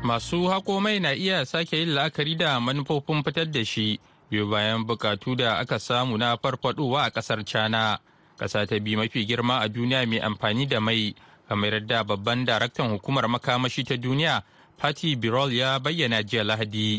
masu 0.02 0.47
hako 0.50 0.81
mai 0.81 0.99
na 1.00 1.14
iya 1.14 1.47
sake 1.47 1.76
yin 1.79 1.95
la'akari 1.95 2.35
da 2.35 2.61
manufofin 2.61 3.23
fitar 3.25 3.47
da 3.50 3.64
shi 3.64 3.99
biyu 4.33 4.49
bayan 4.49 4.85
bukatu 4.89 5.37
da 5.37 5.59
aka 5.61 5.77
samu 5.79 6.17
na 6.17 6.37
farfadowa 6.41 7.05
a 7.05 7.11
ƙasar 7.12 7.45
china 7.45 8.01
ƙasa 8.41 8.65
ta 8.67 8.81
biyu 8.81 8.97
mafi 8.99 9.27
girma 9.29 9.61
a 9.61 9.69
duniya 9.69 10.09
mai 10.09 10.21
amfani 10.25 10.65
da 10.67 10.81
mai 10.81 11.15
kamar 11.49 11.73
yadda 11.77 12.05
babban 12.05 12.45
daraktan 12.49 12.89
hukumar 12.97 13.29
makamashi 13.29 13.85
ta 13.85 13.95
duniya 14.01 14.41
Fatih 14.83 15.15
Birol 15.15 15.55
ya 15.55 15.79
bayyana 15.79 16.27
jiya 16.27 16.43
Lahadi. 16.43 16.99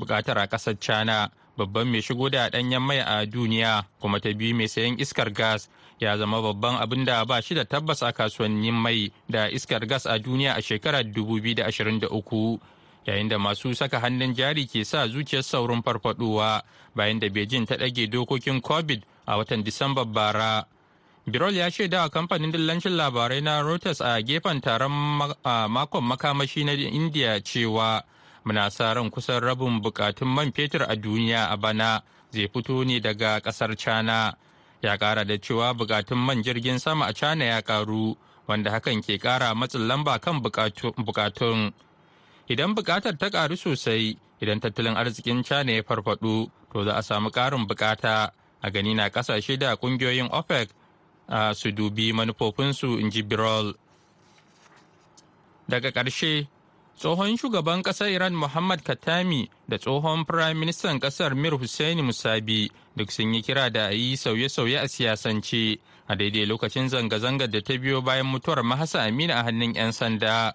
Bukatar 0.00 0.38
a 0.40 0.46
ƙasar 0.48 0.80
China 0.80 1.28
babban 1.58 1.84
mai 1.92 2.00
shigo 2.00 2.30
da 2.30 2.48
ɗanyen 2.48 2.80
mai 2.80 2.98
a 3.04 3.26
duniya 3.26 3.84
kuma 4.00 4.20
ta 4.20 4.32
biyu 4.32 4.54
mai 4.56 4.68
sayan 4.68 4.96
iskar 4.96 5.28
gas 5.32 5.68
ya 6.00 6.16
zama 6.16 6.40
babban 6.40 6.80
abin 6.80 7.04
da 7.04 7.24
ba 7.24 7.42
shi 7.42 7.54
da 7.54 7.64
tabbas 7.64 8.00
a 8.02 8.12
kasuwannin 8.12 8.72
mai 8.72 9.12
da 9.28 9.48
iskar 9.52 9.84
gas 9.86 10.06
a 10.06 10.18
duniya 10.18 10.54
a 10.56 10.62
shekarar 10.62 11.04
2023 11.04 12.58
yayin 13.06 13.28
da 13.28 13.38
masu 13.38 13.74
saka 13.74 14.00
hannun 14.00 14.34
jari 14.34 14.66
ke 14.66 14.84
sa 14.84 15.08
zuciyar 15.08 15.42
saurin 15.42 15.82
farfadowa 15.82 16.62
bayan 16.94 17.18
da 17.20 17.28
Beijing 17.28 17.66
ta 17.66 17.76
ɗage 17.76 18.06
dokokin 18.10 18.60
COVID 18.60 19.02
a 19.26 19.36
watan 19.38 19.62
Disamba 19.64 20.04
bara. 20.04 20.64
Birol 21.26 21.54
ya 21.54 21.70
shaida 21.70 22.02
wa 22.02 22.08
kamfanin 22.08 22.52
dillancin 22.52 22.96
labarai 22.96 23.40
na 23.40 23.60
Reuters 23.62 24.00
a 24.00 24.20
gefen 24.22 24.60
taron 24.60 24.90
makon 25.68 26.04
makamashi 26.04 26.64
na 26.64 26.72
India 26.72 27.40
cewa 27.40 28.02
muna 28.44 28.70
sa 28.70 28.92
ran 28.94 29.10
kusan 29.10 29.40
rabin 29.40 29.80
bukatun 29.82 30.28
man 30.28 30.52
fetur 30.52 30.82
a 30.88 30.96
duniya 30.96 31.52
a 31.52 31.56
bana 31.56 32.02
zai 32.32 32.48
fito 32.48 32.84
ne 32.84 33.00
daga 33.00 33.40
ƙasar 33.40 33.76
China. 33.78 34.34
Ya 34.82 34.96
kara 34.96 35.24
da 35.24 35.36
cewa 35.36 35.74
bukatun 35.74 36.18
man 36.18 36.42
jirgin 36.42 36.78
sama 36.80 37.06
a 37.06 37.12
China 37.12 37.44
ya 37.44 37.60
karu 37.62 38.16
wanda 38.48 38.70
hakan 38.70 39.02
ke 39.04 39.20
kara 39.20 39.54
matsin 39.54 39.86
lamba 39.86 40.18
kan 40.20 40.40
bukatun. 40.40 41.72
Idan 42.50 42.74
buƙatar 42.74 43.14
ta 43.16 43.30
karu 43.30 43.54
sosai 43.56 44.18
idan 44.42 44.58
tattalin 44.60 44.96
arzikin 44.98 45.44
China 45.46 45.70
ya 45.72 45.82
farfadu 45.86 46.50
to 46.72 46.82
za 46.84 46.98
a 46.98 47.02
samu 47.02 47.30
karin 47.30 47.62
buƙata 47.66 48.30
a 48.62 48.70
gani 48.70 48.94
na 48.94 49.08
ƙasashe 49.08 49.56
da 49.56 49.76
ƙungiyoyin 49.76 50.28
OPEC 50.32 50.68
su 51.54 51.70
dubi 51.70 52.12
manufofinsu 52.12 52.98
in 52.98 53.08
ji 53.10 53.22
Birol. 53.22 53.74
Daga 55.70 55.92
ƙarshe, 55.92 56.48
tsohon 56.98 57.38
shugaban 57.38 57.82
ƙasar 57.84 58.10
Iran 58.10 58.34
Muhammad 58.34 58.82
Katami 58.82 59.48
da 59.68 59.76
tsohon 59.78 60.26
Firayim 60.26 60.56
Ministan 60.58 60.98
ƙasar 60.98 61.36
Mir 61.36 61.52
Hussein 61.56 61.98
Musabi 61.98 62.68
duk 62.96 63.12
sun 63.12 63.32
yi 63.32 63.42
kira 63.42 63.70
da 63.72 63.86
a 63.86 63.92
yi 63.94 64.16
sauye-sauye 64.16 64.82
a 64.82 64.88
siyasance 64.88 65.78
a 66.08 66.16
daidai 66.16 66.46
lokacin 66.50 66.88
zanga-zangar 66.90 67.48
da 67.48 67.60
ta 67.60 67.74
biyo 67.78 68.02
bayan 68.02 68.26
mutuwar 68.26 68.64
Mahasa 68.64 69.06
Amina 69.06 69.34
a 69.38 69.44
hannun 69.44 69.72
'yan 69.76 69.92
sanda. 69.92 70.54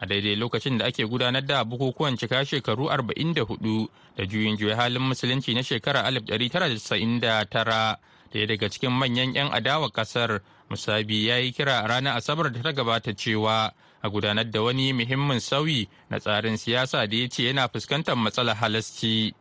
A 0.00 0.06
daidai 0.06 0.36
lokacin 0.36 0.78
da 0.78 0.86
ake 0.86 1.04
gudanar 1.06 1.42
da 1.46 1.64
bukukuwan 1.64 2.16
cika 2.16 2.44
shekaru 2.44 2.88
44 2.88 3.88
da 4.16 4.24
juyin 4.26 4.56
juya 4.56 4.76
halin 4.76 5.02
musulunci 5.02 5.54
na 5.54 5.62
shekarar 5.62 6.04
1999. 6.12 7.96
ɗaya 8.34 8.46
daga 8.46 8.66
cikin 8.68 8.90
manyan 8.90 9.30
'yan 9.34 9.48
adawa 9.54 9.90
ƙasar 9.94 10.40
musabi 10.68 11.26
ya 11.26 11.38
yi 11.38 11.52
kira 11.52 11.80
a 11.84 11.86
ranar 11.86 12.16
asabar 12.18 12.50
da 12.52 12.62
ta 12.62 12.72
gabata 12.72 13.14
cewa 13.14 13.70
a 14.02 14.10
gudanar 14.10 14.50
da 14.50 14.62
wani 14.62 14.92
muhimmin 14.92 15.38
sauyi 15.40 15.88
na 16.10 16.18
tsarin 16.18 16.56
siyasa 16.56 17.06
da 17.06 17.16
ya 17.16 17.28
ce 17.28 17.42
yana 17.46 17.68
fuskantar 17.68 18.16
matsalar 18.16 18.56
halasci 18.56 19.34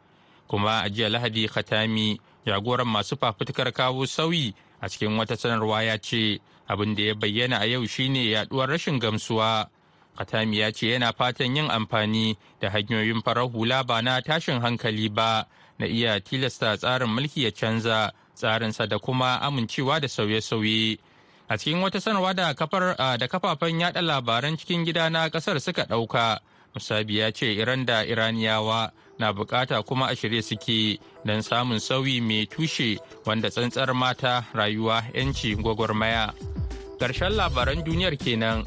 kuma 0.47 0.81
a 0.85 0.89
jiya 0.89 1.09
lahadi 1.09 1.47
khatami 1.47 2.19
jagoran 2.45 2.87
masu 2.87 3.17
fafutukar 3.17 3.71
kawo 3.73 4.05
sauyi 4.05 4.53
a 4.81 4.87
cikin 4.89 5.17
wata 5.17 5.35
sanarwa 5.37 5.83
ya 5.83 5.97
ce 5.97 6.39
abin 6.67 6.95
da 6.95 7.01
ya 7.03 7.15
bayyana 7.15 7.57
a 7.59 7.65
yau 7.65 7.85
shine 7.87 8.29
yaduwar 8.29 8.69
rashin 8.69 8.99
gamsuwa 8.99 9.69
khatami 10.17 10.57
ya 10.59 10.71
ce 10.71 10.87
yana 10.93 11.13
fatan 11.13 11.55
yin 11.55 11.69
amfani 11.71 12.37
da 12.61 12.69
hanyoyin 12.69 13.21
farar 13.23 13.49
hula 13.49 13.83
ba 13.83 14.01
na 14.01 14.21
tashin 14.21 14.61
hankali 14.61 15.09
ba 15.09 15.45
na 15.79 15.85
iya 15.85 16.19
tilasta 16.19 16.77
tsarin 16.77 17.09
mulki 17.09 17.43
ya 17.43 17.51
canza 17.51 18.11
tsarinsa 18.35 18.87
da 18.87 18.99
kuma 18.99 19.41
amincewa 19.41 19.99
da 19.99 20.07
sauye-sauye. 20.07 20.97
A 21.49 21.57
cikin 21.57 21.81
wata 21.81 22.01
sanarwa 22.01 22.33
da 22.33 22.53
kafar 22.53 22.95
da 23.17 23.27
kafafen 23.27 23.79
yada 23.79 24.01
labaran 24.01 24.57
cikin 24.57 24.85
gida 24.85 25.09
na 25.09 25.29
ƙasar 25.29 25.59
suka 25.59 25.83
ɗauka, 25.85 26.39
Musabi 26.73 27.17
ya 27.17 27.31
ce 27.31 27.53
Iran 27.53 27.85
da 27.85 28.01
Iraniyawa 28.03 28.91
na 29.19 29.31
buƙata 29.33 29.85
kuma 29.85 30.07
a 30.07 30.15
shirye 30.15 30.41
suke 30.41 30.97
don 31.23 31.41
samun 31.43 31.77
sauyi 31.79 32.19
mai 32.21 32.47
tushe 32.49 32.97
wanda 33.25 33.49
tsantsar 33.49 33.93
mata 33.93 34.45
rayuwa 34.53 35.03
'yanci 35.13 35.53
gwagwarmaya. 35.55 36.33
Ƙarshen 36.99 37.35
labaran 37.37 37.83
duniyar 37.85 38.17
kenan. 38.17 38.65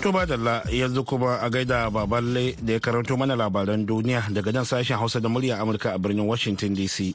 To 0.00 0.12
da 0.12 0.62
yanzu 0.72 1.04
kuma 1.04 1.36
a 1.42 1.50
gaida 1.50 1.90
baballe 1.90 2.56
da 2.62 2.72
ya 2.72 2.80
karanto 2.80 3.16
mana 3.18 3.36
labaran 3.36 3.84
duniya 3.86 4.32
daga 4.32 4.50
nan 4.52 4.64
sashen 4.64 4.96
Hausa 4.96 5.20
da 5.20 5.28
murya 5.28 5.60
Amurka 5.60 5.92
a 5.94 5.98
birnin 5.98 6.24
Washington 6.24 6.74
DC. 6.74 7.14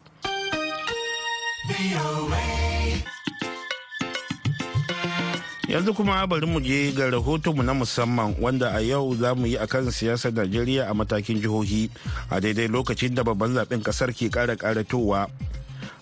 Yanzu 5.68 5.96
kuma 5.98 6.28
bari 6.28 6.46
mu 6.46 6.62
je 6.62 6.92
ga 6.94 7.10
rahotonmu 7.10 7.64
na 7.66 7.74
musamman 7.74 8.36
wanda 8.40 8.70
a 8.70 8.82
yau 8.86 9.16
za 9.18 9.34
mu 9.34 9.48
yi 9.48 9.58
akan 9.58 9.90
siyasar 9.90 10.32
Najeriya 10.38 10.86
a 10.86 10.94
matakin 10.94 11.42
jihohi 11.42 11.90
a 12.30 12.38
daidai 12.40 12.68
lokacin 12.70 13.16
da 13.16 13.24
babban 13.24 13.50
zaɓen 13.58 13.82
ƙasar 13.82 14.14
ke 14.14 14.30
kara 14.30 14.56
karatowa. 14.56 15.26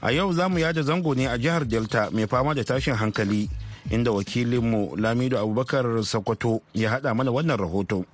A 0.03 0.11
yau 0.11 0.33
za 0.35 0.49
mu 0.49 0.59
yada 0.59 0.83
zango 0.83 1.15
ne 1.15 1.27
a 1.31 1.37
jihar 1.39 1.63
Delta 1.63 2.11
mai 2.11 2.27
fama 2.27 2.53
da 2.53 2.63
tashin 2.67 2.93
hankali. 2.99 3.47
Inda 3.91 4.11
wakilinmu 4.11 4.95
lamido 4.97 5.39
abubakar 5.39 6.03
sakwato 6.03 6.61
ya 6.73 6.89
hada 6.89 7.13
mana 7.13 7.31
wannan 7.31 7.57
rahoto. 7.59 8.05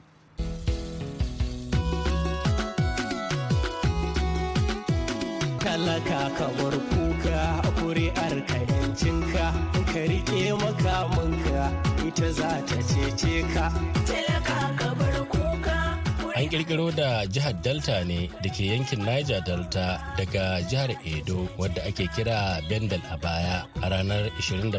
Talaka 5.59 6.19
kamar 6.38 6.73
kuka 6.89 7.41
kuri'ar 7.79 8.35
ka 8.47 8.57
yancinka 8.71 9.45
ka 9.93 10.01
riƙe 10.09 10.53
makamanka 10.61 11.61
ita 12.07 12.27
za 12.31 12.51
ta 12.67 12.77
cece 12.89 13.43
ka. 13.53 13.65
Talaka 14.07 14.59
kamar 14.77 14.88
An 16.39 16.48
kirkiro 16.48 16.88
da 16.96 17.25
jihar 17.27 17.51
Delta 17.62 18.00
ne 18.08 18.29
da 18.41 18.48
ke 18.50 18.63
yankin 18.72 19.03
Niger 19.03 19.41
Delta 19.43 20.00
daga 20.17 20.62
jihar 20.72 20.88
Edo 21.03 21.50
wadda 21.60 21.84
ake 21.84 22.08
kira 22.15 22.62
Bendel 22.69 23.01
a 23.12 23.17
baya 23.17 23.65
a 23.84 23.89
ranar 23.91 24.31
27 24.39 24.72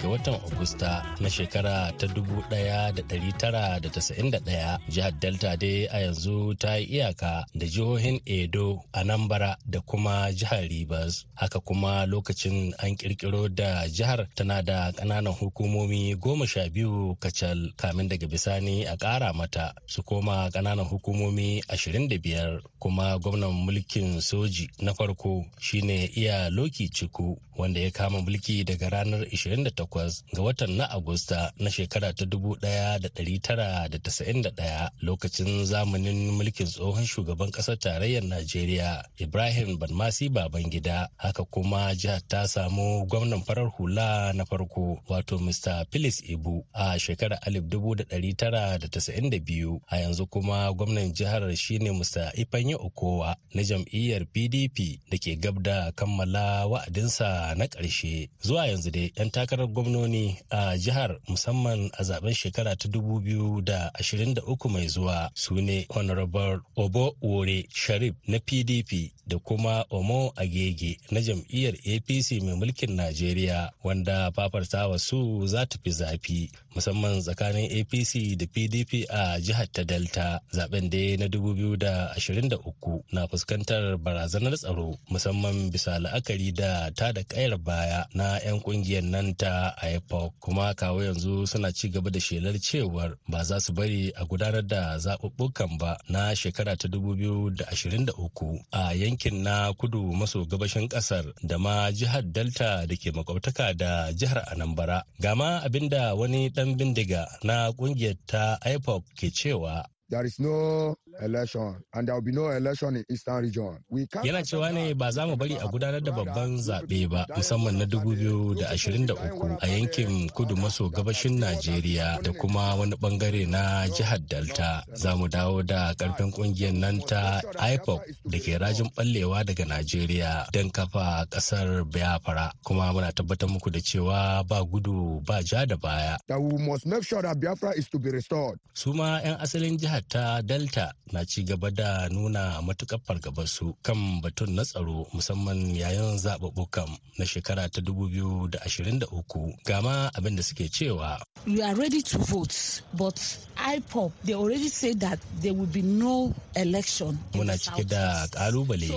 ga 0.00 0.08
watan 0.08 0.40
Agusta 0.48 1.04
na 1.20 1.28
shekara 1.28 1.92
ta 2.00 2.06
1991. 2.06 4.78
Jihar 4.88 5.12
Delta 5.20 5.56
dai 5.60 5.84
a 5.92 5.98
yanzu 6.08 6.56
ta 6.58 6.76
yi 6.80 6.86
iyaka 6.96 7.44
da 7.54 7.66
jihohin 7.66 8.20
Edo, 8.24 8.80
Anambra 8.94 9.56
da 9.68 9.80
kuma 9.84 10.32
jihar 10.32 10.64
Rivers. 10.70 11.26
Haka 11.34 11.60
kuma 11.60 12.06
lokacin 12.08 12.72
an 12.80 12.96
kirkiro 12.96 13.48
da 13.54 13.84
jihar 13.92 14.24
tana 14.34 14.62
da 14.62 14.90
ƙananan 14.96 15.34
hukumomi 15.36 16.16
goma 16.16 16.46
sha 16.48 16.64
biyu 16.72 17.12
kacal 17.20 17.74
kamin 17.76 18.08
daga 18.08 18.26
bisani 18.26 18.86
a 18.88 18.96
ƙara 18.96 19.34
mata 19.36 19.74
su 19.86 20.02
koma 20.02 20.48
ƙananan 20.48 20.93
hukumomi 20.94 21.60
25 21.60 22.60
kuma 22.78 23.18
gwamnan 23.18 23.50
mulkin 23.52 24.20
soji 24.20 24.70
na 24.78 24.94
farko 24.94 25.44
shine 25.60 26.10
iya 26.14 26.50
loki 26.50 26.88
ciku 26.88 27.38
wanda 27.56 27.80
ya 27.80 27.90
kama 27.90 28.20
mulki 28.22 28.64
daga 28.64 28.88
ranar 28.90 29.20
28 29.20 30.22
ga 30.34 30.42
watan 30.42 30.72
na 30.76 30.90
agusta 30.90 31.52
na 31.58 31.70
shekara 31.70 32.12
ta 32.12 32.24
1991 32.24 34.90
lokacin 35.02 35.64
zamanin 35.66 36.30
mulkin 36.30 36.66
tsohon 36.66 37.06
shugaban 37.06 37.50
ƙasar 37.50 37.78
tarayyar 37.78 38.24
najeriya 38.24 39.04
ibrahim 39.18 39.78
banmasi 39.78 40.28
babangida. 40.28 41.08
Haka 41.16 41.44
kuma 41.44 41.94
jihar 41.94 42.20
ta 42.28 42.48
samu 42.48 43.06
gwamnan 43.06 43.42
farar 43.42 43.70
hula 43.70 44.32
na 44.32 44.44
farko 44.44 44.98
wato 45.08 45.38
mr 45.38 45.86
phyllis 45.90 46.22
ibu 46.30 46.66
a 46.72 46.98
shekarar 46.98 47.38
1992 47.46 49.80
a 49.86 49.96
yanzu 50.00 50.26
kuma 50.26 50.72
gwamnan 50.84 51.12
jihar 51.12 51.56
shine 51.56 51.90
Musa 51.92 52.32
Ifanye 52.36 52.74
Okowa 52.76 53.36
na 53.54 53.62
jam'iyyar 53.62 54.26
PDP 54.26 55.00
da 55.10 55.16
ke 55.18 55.36
gab 55.40 55.62
da 55.62 55.92
kammala 55.92 56.66
wa'adinsa 56.68 57.54
na 57.56 57.64
ƙarshe. 57.66 58.28
Zuwa 58.42 58.66
yanzu 58.68 58.90
dai 58.90 59.12
'yan 59.16 59.30
takarar 59.30 59.66
gwamnoni 59.66 60.36
a 60.50 60.76
jihar 60.76 61.16
musamman 61.28 61.90
a 61.98 62.02
zaɓen 62.04 62.34
shekara 62.34 62.76
ta 62.76 62.88
2023 62.88 64.68
mai 64.68 64.88
zuwa 64.88 65.30
su 65.34 65.54
ne 65.54 65.86
Honorable 65.88 66.60
Obo 66.76 67.16
Wore 67.22 67.64
Sharif 67.72 68.14
na 68.26 68.38
PDP 68.38 69.12
da 69.26 69.38
kuma 69.38 69.84
Omo 69.90 70.32
Agege 70.36 70.98
na 71.10 71.20
jam'iyyar 71.20 71.74
APC 71.80 72.42
mai 72.42 72.54
mulkin 72.56 72.92
Najeriya 72.96 73.70
wanda 73.84 74.30
fafartawa 74.32 74.98
su 74.98 75.46
za 75.46 75.66
ta 75.66 75.78
fi 75.82 75.90
zafi 75.90 76.50
musamman 76.74 77.20
tsakanin 77.22 77.70
APC 77.80 78.36
da 78.36 78.46
PDP 78.46 79.06
a 79.08 79.40
jihar 79.40 79.66
ta 79.72 79.82
Delta. 79.84 80.40
Zaben 80.52 80.73
zaɓen 80.74 80.90
da 80.90 81.16
na 81.16 81.26
2023 81.26 83.02
na 83.12 83.26
fuskantar 83.28 83.96
barazanar 83.98 84.54
tsaro 84.58 84.98
musamman 85.10 85.70
bisa 85.70 85.98
la'akari 85.98 86.52
da 86.52 86.90
ta 86.90 87.12
da 87.12 87.22
kayar 87.22 87.58
baya 87.58 88.06
na 88.14 88.38
'yan 88.44 88.60
ƙungiyar 88.60 89.02
nan 89.04 89.34
ta 89.36 89.74
ipoc 89.94 90.32
kuma 90.40 90.74
kawo 90.74 91.02
yanzu 91.02 91.46
suna 91.46 91.72
ci 91.72 91.88
gaba 91.88 92.10
da 92.10 92.18
shelar 92.20 92.58
cewar 92.58 93.14
ba 93.28 93.44
za 93.44 93.60
su 93.60 93.72
bari 93.72 94.10
a 94.16 94.24
gudanar 94.24 94.66
da 94.66 94.98
zaɓuɓɓukan 94.98 95.78
ba 95.78 95.96
na 96.08 96.34
shekara 96.34 96.76
ta 96.76 96.88
2023 96.88 98.64
a 98.72 98.94
yankin 98.94 99.42
na 99.42 99.72
kudu 99.72 100.12
maso 100.12 100.44
gabashin 100.44 100.88
ƙasar 100.88 101.24
da 101.42 101.58
ma 101.58 101.90
jihar 101.92 102.22
delta 102.32 102.86
da 102.86 102.94
ke 102.96 103.12
makwabtaka 103.14 103.74
da 103.76 104.12
jihar 104.12 104.42
anambra. 104.50 105.02
Gama 105.20 105.60
abin 105.64 105.88
da 105.88 106.14
wani 106.14 106.50
ɗan 106.50 106.76
bindiga 106.76 107.26
na 107.44 107.70
ƙungiyar 107.72 108.16
ta 108.26 108.58
ipoc 108.66 109.04
ke 109.14 109.30
cewa 109.30 109.84
there 110.14 110.24
is 110.24 110.38
no 110.38 110.96
election 111.22 111.76
and 111.94 112.08
there 112.08 112.14
will 112.14 112.22
be 112.22 112.32
no 112.32 112.48
election 112.50 112.96
in 112.96 113.04
eastern 113.10 113.42
region. 113.44 113.78
Yana 114.24 114.42
cewa 114.42 114.72
ne 114.72 114.92
ba 114.94 115.10
za 115.12 115.26
mu 115.26 115.36
bari 115.36 115.54
a 115.56 115.66
gudanar 115.68 116.02
da 116.02 116.12
babban 116.12 116.58
zaɓe 116.58 117.08
ba 117.10 117.26
musamman 117.36 117.78
na 117.78 117.84
2023 117.84 119.58
a 119.62 119.66
yankin 119.66 120.28
kudu 120.30 120.56
maso 120.56 120.88
gabashin 120.90 121.38
Najeriya 121.38 122.22
da 122.22 122.32
kuma 122.32 122.74
wani 122.76 122.94
ɓangare 122.96 123.46
na 123.48 123.86
jihar 123.88 124.18
Delta. 124.28 124.82
Za 124.94 125.16
mu 125.16 125.28
dawo 125.28 125.62
da 125.62 125.94
ƙarfin 125.94 126.32
ƙungiyar 126.32 126.72
nan 126.74 127.00
ta 127.06 127.40
IPOC 127.58 128.00
da 128.30 128.38
ke 128.38 128.58
rajin 128.58 128.88
ballewa 128.96 129.44
daga 129.44 129.64
Najeriya 129.64 130.46
don 130.52 130.70
kafa 130.70 131.26
ƙasar 131.30 131.84
Biafra 131.90 132.52
kuma 132.64 132.92
muna 132.92 133.12
tabbatar 133.12 133.48
muku 133.48 133.70
da 133.70 133.80
cewa 133.80 134.46
ba 134.48 134.64
gudu 134.64 135.20
ba 135.26 135.42
ja 135.42 135.64
da 135.66 135.76
baya. 135.76 136.16
That 136.28 136.40
we 136.40 136.56
must 136.58 136.86
make 136.86 137.04
sure 137.04 137.22
that 137.22 137.38
Biafra 137.40 137.76
is 137.76 137.88
to 137.90 137.98
be 137.98 138.10
restored. 138.10 138.58
Su 138.72 138.92
ma 138.92 139.20
'yan 139.20 139.38
asalin 139.40 139.78
jihar 139.78 140.02
ta 140.08 140.40
Delta 140.40 140.92
na 141.12 141.24
ci 141.24 141.42
gaba 141.44 141.70
da 141.70 142.08
nuna 142.08 142.60
matuƙar 142.62 143.00
fargabarsu 143.06 143.74
kan 143.82 144.20
batun 144.22 144.54
na 144.54 144.62
tsaro 144.64 145.06
musamman 145.12 145.74
yayin 145.76 146.18
zaɓuɓɓukan 146.18 146.88
na 147.18 147.24
shekara 147.24 147.68
ta 147.68 147.80
2023 147.80 149.54
gama 149.64 150.10
abin 150.14 150.36
da 150.36 150.42
suke 150.42 150.68
cewa. 150.70 151.20
We 151.46 151.60
are 151.62 151.74
ready 151.74 152.00
to 152.02 152.18
vote, 152.18 152.80
but 152.94 153.16
IPOP, 153.56 154.12
they 154.24 154.34
already 154.34 154.68
said 154.68 155.00
that 155.00 155.18
there 155.42 155.52
will 155.52 155.66
be 155.68 155.82
no 155.82 156.32
election. 156.56 157.18
Muna 157.34 157.58
cike 157.60 157.84
da 157.86 158.26
ƙalubale 158.32 158.88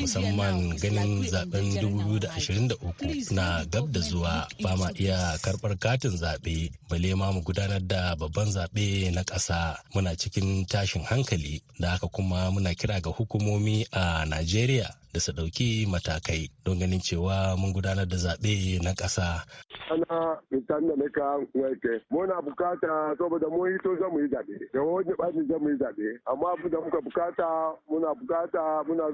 musamman 0.00 0.76
ganin 0.80 1.24
zaɓen 1.28 1.76
2023 1.76 3.32
na 3.32 3.64
gab 3.64 3.92
da 3.92 4.00
zuwa 4.00 4.48
ba 4.62 4.76
ma 4.76 4.88
iya 4.96 5.36
karɓar 5.42 5.78
katin 5.78 6.16
zaɓe, 6.16 6.70
bale 6.88 7.14
ma 7.14 7.32
mu 7.32 7.42
gudanar 7.42 7.80
da 7.86 8.14
babban 8.16 8.48
zaɓe 8.48 9.12
na 9.12 9.22
ƙasa 9.22 9.76
muna 9.94 10.16
cikin 10.16 10.64
tashin 10.66 11.02
hankali 11.04 11.49
da 11.78 11.90
haka 11.90 12.06
kuma 12.08 12.50
muna 12.50 12.74
kira 12.74 13.00
ga 13.00 13.10
hukumomi 13.10 13.86
a 13.92 14.24
Najeriya 14.26 14.94
da 15.12 15.20
su 15.20 15.32
ɗauki 15.32 15.86
matakai 15.90 16.48
don 16.64 16.78
ganin 16.78 17.00
cewa 17.00 17.56
mun 17.58 17.72
gudanar 17.72 18.06
da 18.06 18.16
zaɓe 18.16 18.78
na 18.82 18.94
ƙasa. 18.94 19.42
Ana 19.90 20.38
mitan 20.50 20.86
da 20.86 20.94
nika 20.96 21.38
wake 21.54 22.02
muna 22.10 22.38
buƙata 22.40 23.16
saboda 23.18 23.48
mun 23.50 23.72
yi 23.72 23.78
to 23.82 23.96
za 23.98 24.08
mu 24.08 24.20
yi 24.20 24.28
zaɓe. 24.30 24.54
Da 24.72 24.80
wani 24.82 25.12
ɓaci 25.18 25.48
za 25.48 25.58
mu 25.58 25.68
yi 25.70 25.76
zaɓe. 25.82 26.06
Amma 26.30 26.52
abu 26.52 26.68
da 26.70 26.78
muka 26.80 27.00
buƙata 27.02 27.48
muna 27.90 28.14
buƙata 28.14 28.86
muna 28.86 29.04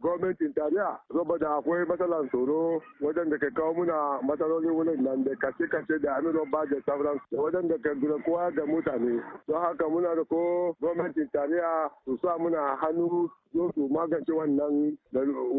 gwamnatin 0.00 0.54
tarayya 0.54 0.96
saboda 1.12 1.48
akwai 1.60 1.84
matsalar 1.84 2.24
tsoro 2.32 2.80
wajen 3.00 3.28
da 3.30 3.36
ke 3.36 3.50
kawo 3.54 3.74
muna 3.74 4.20
matsalolin 4.24 4.72
wurin 4.72 5.02
nan 5.04 5.24
da 5.24 5.32
kashe-kashe 5.36 6.00
da 6.02 6.16
amiron 6.16 6.50
ba 6.50 6.64
da 6.64 6.80
sauran 6.86 7.20
da 7.30 7.38
wajen 7.38 7.68
da 7.68 7.76
ke 7.76 7.92
kowa 8.24 8.50
da 8.56 8.62
mutane. 8.64 9.20
Don 9.46 9.60
haka 9.60 9.84
muna 9.84 10.16
da 10.16 10.24
ko 10.24 10.72
gwamnatin 10.80 11.28
tarayya 11.32 11.90
su 12.04 12.16
sa 12.22 12.38
muna 12.38 12.76
hannu 12.80 13.28
zo 13.54 13.70
su 13.74 13.88
magance 13.88 14.32
wannan 14.32 14.96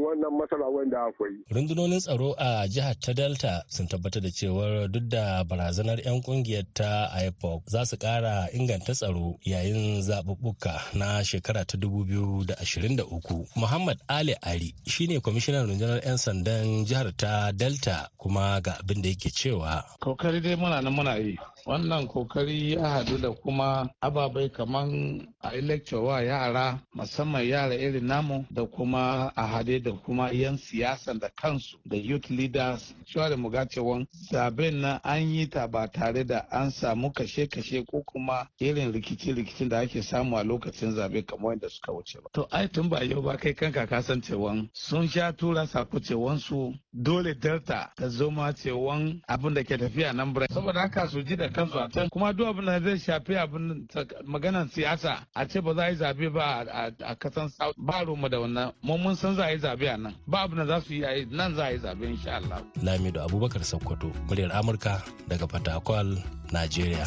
wannan 0.04 0.32
matsala 0.40 0.66
wanda 0.76 0.98
akwai. 1.08 1.34
Rundunonin 1.52 2.00
tsaro 2.00 2.30
a 2.38 2.68
jihar 2.68 2.96
ta 3.04 3.14
Delta 3.14 3.64
sun 3.68 3.88
tabbatar 3.88 4.22
da 4.24 4.30
cewar 4.30 4.88
duk 4.92 5.04
da 5.10 5.44
barazanar 5.44 6.00
'yan 6.00 6.22
ƙungiyar 6.22 6.66
ta 6.74 7.10
IPOC 7.28 7.62
za 7.68 7.86
su 7.86 7.98
kara 7.98 8.48
inganta 8.54 8.94
tsaro 8.94 9.38
yayin 9.44 10.02
zaɓuɓɓuka 10.02 10.96
na 10.98 11.24
shekara 11.24 11.66
ta 11.66 11.78
2023. 11.78 13.48
Muhammad 13.56 13.98
Ali 14.08 14.36
Ari 14.42 14.74
shine 14.88 15.20
kwamishinan 15.20 15.68
rundunar 15.68 16.00
'yan 16.06 16.18
sandan 16.18 16.86
jihar 16.86 17.12
ta 17.18 17.52
Delta 17.52 18.10
kuma 18.18 18.62
ga 18.62 18.78
abin 18.80 19.02
da 19.02 19.10
yake 19.10 19.30
cewa. 19.30 19.84
Kokari 20.00 20.40
dai 20.42 20.56
muna 20.56 20.82
nan 20.82 20.94
muna 20.94 21.16
yi. 21.20 21.38
Wannan 21.66 22.08
ƙoƙari 22.08 22.72
ya 22.74 22.88
hadu 22.90 23.18
da 23.18 23.32
kuma 23.32 23.90
ababai 24.02 24.50
kaman 24.52 25.28
a 25.42 25.52
wa 25.98 26.20
yara 26.22 26.80
musamman 26.96 27.48
yara 27.48 27.76
irin 27.76 28.06
namu 28.08 28.46
da 28.52 28.66
kuma 28.66 29.32
a 29.36 29.46
hade 29.48 29.84
da 29.84 29.92
kuma 29.92 30.32
yan 30.32 30.58
siyasan 30.58 31.20
da 31.20 31.30
kansu 31.30 31.78
da 31.86 31.96
youth 31.98 32.30
leaders. 32.30 32.94
Cewa 33.06 33.30
da 33.30 33.36
muga 33.38 33.66
cewa 33.66 34.06
zaɓen 34.32 34.82
na 34.82 35.00
an 35.04 35.22
yi 35.34 35.48
ta 35.48 35.68
ba 35.68 35.88
tare 35.88 36.24
da 36.24 36.46
an 36.52 36.72
samu 36.72 37.12
kashe-kashe 37.12 37.86
ko 37.88 38.04
kuma 38.04 38.48
irin 38.60 38.92
rikici-rikicin 38.94 39.70
da 39.70 39.80
ake 39.82 40.02
samu 40.04 40.38
a 40.38 40.44
lokacin 40.44 40.94
zaɓe 40.96 41.26
kamar 41.26 41.54
yadda 41.56 41.70
suka 41.70 41.92
wuce 41.92 42.20
ba. 42.22 42.30
To 42.34 42.48
ai 42.52 42.68
tun 42.68 42.90
ba 42.90 43.04
yau 43.04 43.22
ba 43.22 43.38
kai 43.38 43.54
kanka 43.54 43.88
ka 43.88 44.02
san 44.02 44.22
cewa 44.22 44.68
sun 44.74 45.08
sha 45.08 45.32
tura 45.32 45.68
sako 45.68 46.00
cewan 46.00 46.40
su 46.40 46.74
dole 46.94 47.34
delta 47.34 47.92
ta 47.96 48.08
zoma 48.10 48.54
cewan 48.54 49.22
abin 49.28 49.54
da 49.54 49.64
ke 49.64 49.78
tafiya 49.78 50.14
nan 50.14 50.34
saboda 50.54 50.80
haka 50.82 51.08
su 51.10 51.22
ji 51.24 51.36
da 51.36 51.50
kansu 51.52 51.80
a 51.80 51.90
can 51.90 52.10
kuma 52.10 52.34
duk 52.34 52.48
abin 52.48 52.66
da 52.66 52.80
zai 52.80 52.98
shafi 53.00 53.36
abin 53.38 53.88
maganan 54.26 54.68
siyasa 54.70 55.26
a 55.36 55.46
ce 55.48 55.62
ba 55.62 55.74
za 55.74 55.84
a 55.84 55.90
yi 55.90 55.96
zaɓe 55.96 56.30
ba 56.34 56.66
a 57.06 57.16
kasan 57.16 57.50
ba 57.78 58.06
mu 58.06 58.30
da 58.30 58.40
wannan 58.40 58.72
mun 58.84 59.02
mun 59.02 59.16
san 59.16 59.36
za 59.36 59.44
a 59.46 59.52
yi 59.52 59.58
zaɓe 59.58 59.88
a 59.94 59.98
nan 59.98 60.14
ba 60.28 60.42
abin 60.44 60.58
da 60.58 60.66
za 60.66 60.82
su 60.82 60.94
yi 60.94 61.26
nan 61.30 61.56
za 61.56 61.64
a 61.66 61.72
yi 61.72 61.78
zaɓe 61.78 62.04
insha 62.10 62.36
Allah. 62.38 62.64
Lamido 62.84 63.22
Abubakar 63.24 63.64
Sokoto 63.64 64.12
muryar 64.28 64.52
Amurka 64.52 65.04
daga 65.28 65.48
Fatakwal, 65.48 66.18
Najeriya. 66.52 67.06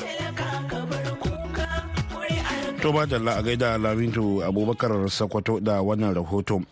To 2.83 2.93
ba 2.93 3.07
da 3.07 3.17
a 3.17 3.43
gaida 3.43 3.79
Lamido 3.79 4.45
Abubakar 4.45 4.93
Sokoto 5.11 5.61
da 5.61 5.81
wannan 5.83 6.15
rahoto. 6.15 6.63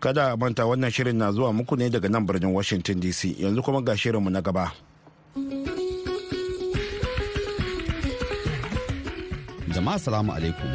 Kada 0.00 0.32
a 0.32 0.36
manta 0.36 0.62
wannan 0.66 0.90
shirin 0.92 1.16
na 1.16 1.32
zuwa 1.32 1.52
muku 1.52 1.76
ne 1.76 1.90
daga 1.90 2.08
nan 2.08 2.26
birnin 2.26 2.52
Washington 2.54 3.00
DC 3.00 3.34
yanzu 3.40 3.62
kuma 3.62 3.80
ga 3.82 3.96
shirinmu 3.96 4.30
na 4.30 4.40
gaba. 4.42 4.70
Jama'a 9.74 9.98
salamu 9.98 10.32
alaikum. 10.32 10.70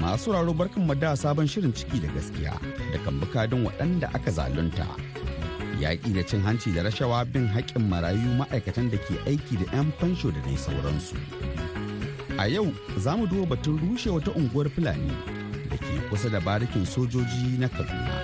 Masu 0.00 0.32
raro 0.32 0.52
barkan 0.54 0.86
da 1.00 1.16
sabon 1.16 1.46
shirin 1.48 1.72
ciki 1.72 2.00
da 2.02 2.08
gaskiya 2.16 2.52
da 2.92 2.98
kan 3.04 3.20
bukadin 3.20 3.64
waɗanda 3.66 4.08
aka 4.14 4.30
zalunta. 4.30 4.86
Yaƙi 5.80 6.14
da 6.14 6.22
cin 6.22 6.40
hanci 6.42 6.72
da 6.74 6.82
rashawa 6.82 7.24
bin 7.32 7.48
haƙƙin 7.48 7.88
marayu 7.88 8.30
ma'aikatan 8.38 8.90
da 8.90 8.98
ke 8.98 9.14
aiki 9.26 9.56
da 9.58 9.66
'yan 9.76 9.92
fansho 9.98 10.30
da 10.30 10.40
dai 10.46 10.56
sauransu. 10.56 11.16
A 12.38 12.46
yau 12.48 12.72
za 12.98 13.16
mu 13.16 13.26
duba 13.26 13.56
batun 13.56 13.78
rushe 13.80 14.10
wata 14.12 14.30
unguwar 14.36 14.68
fulani 14.70 15.10
da 15.70 15.76
ke 15.76 15.96
kusa 16.10 16.30
da 16.30 16.40
barikin 16.40 16.84
sojoji 16.86 17.58
na 17.58 17.68
kaduna. 17.68 18.16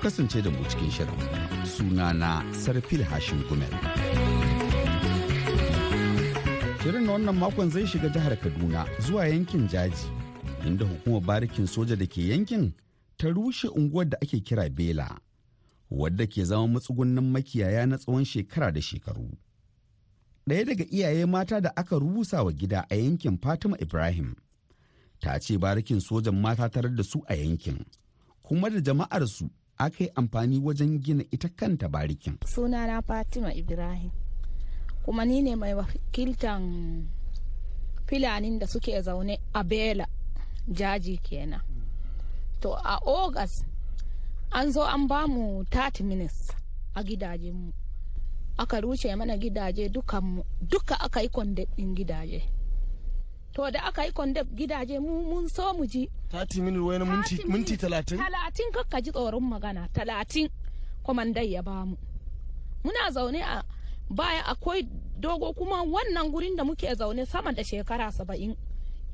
Kasance 0.00 0.40
da 0.42 0.50
mu 0.50 0.62
cikin 0.70 0.90
shirin. 0.90 1.20
Sunana 1.66 2.40
sarfil 2.54 3.02
hashin 3.04 3.42
gumel. 3.50 4.53
Shirin 6.84 7.04
na 7.06 7.12
wannan 7.12 7.36
makon 7.36 7.70
zai 7.70 7.86
shiga 7.86 8.08
jihar 8.08 8.36
Kaduna 8.36 8.86
zuwa 8.98 9.26
yankin 9.28 9.68
Jaji, 9.68 10.06
inda 10.66 10.84
hukumar 10.86 11.20
barikin 11.22 11.66
soja 11.66 11.96
da 11.96 12.06
ke 12.06 12.28
yankin 12.28 12.72
ta 13.16 13.28
rushe 13.28 13.68
unguwar 13.68 14.04
da 14.08 14.18
ake 14.22 14.40
kira 14.40 14.68
Bela, 14.68 15.20
wadda 15.90 16.26
ke 16.26 16.44
zama 16.44 16.68
matsugunan 16.68 17.24
makiyaya 17.24 17.86
na 17.86 17.96
tsawon 17.98 18.24
shekara 18.24 18.72
da 18.72 18.80
shekaru. 18.82 19.30
Ɗaya 20.46 20.64
daga 20.64 20.84
iyaye 20.90 21.26
mata 21.26 21.60
da 21.60 21.72
aka 21.76 21.96
rusa 21.98 22.42
wa 22.44 22.52
gida 22.52 22.84
a 22.90 22.94
yankin 22.96 23.38
Fatima 23.38 23.76
Ibrahim, 23.80 24.34
ta 25.20 25.38
ce 25.40 25.56
barikin 25.58 26.00
sojan 26.00 26.36
mata 26.36 26.68
tarar 26.68 26.92
da 26.94 27.02
su 27.02 27.24
a 27.28 27.34
yankin, 27.34 27.80
kuma 28.42 28.68
da 28.70 28.80
jama'arsu 28.80 29.48
aka 29.78 30.04
yi 30.04 30.10
amfani 30.14 30.60
wajen 30.60 31.00
gina 31.00 31.24
ita 31.32 31.48
kanta 31.48 31.88
barikin. 31.88 32.36
Sunana 32.44 33.00
Fatima 33.02 33.54
Ibrahim. 33.54 34.10
Kuma 35.04 35.24
ni 35.24 35.42
ne 35.42 35.54
mai 35.56 35.74
wakiltan 35.74 37.04
filanin 38.06 38.58
da 38.58 38.66
suke 38.66 39.00
zaune 39.02 39.38
a 39.54 39.62
bela 39.64 40.06
jaji 40.68 41.18
kenan. 41.22 41.60
To 42.60 42.72
a 42.72 42.98
august 43.06 43.64
an 44.52 44.72
zo 44.72 44.82
an 44.82 45.06
ba 45.06 45.26
mu 45.28 45.62
30 45.64 46.04
minutes 46.04 46.50
a 46.94 47.02
gidajenmu 47.04 47.72
aka 48.58 48.80
rushe 48.80 49.14
mana 49.16 49.36
gidaje 49.36 49.88
dukanmu 49.88 50.44
duka 50.62 50.96
aka 51.00 51.20
yi 51.22 51.28
ɗin 51.28 51.94
gidaje. 51.94 52.42
To 53.52 53.70
da 53.70 53.80
aka 53.84 54.04
yi 54.04 54.12
kwandab 54.12 54.48
gidaje 54.56 54.98
mu 54.98 55.22
mun 55.22 55.48
so 55.48 55.74
mu 55.74 55.86
ji. 55.86 56.08
30 56.32 56.62
minutes 56.62 56.82
wani 56.82 57.04
minti 57.46 57.76
30 57.76 58.16
talatin? 58.16 58.72
Kakka 58.72 59.00
ji 59.02 59.10
tsoron 59.12 59.42
magana. 59.44 59.88
Talatin. 59.92 60.48
Kwamandai 61.04 61.52
ya 61.52 61.62
ba 61.62 61.84
mu 61.84 61.96
muna 62.84 63.10
zaune 63.10 63.42
a 63.42 63.62
baya 64.10 64.42
akwai 64.46 64.82
dogo 65.20 65.52
kuma 65.52 65.82
wannan 65.82 66.30
gurin 66.30 66.56
da 66.56 66.64
muke 66.64 66.94
zaune 66.94 67.26
sama 67.26 67.52
da 67.52 67.62
shekara 67.64 68.12
saba'in 68.12 68.56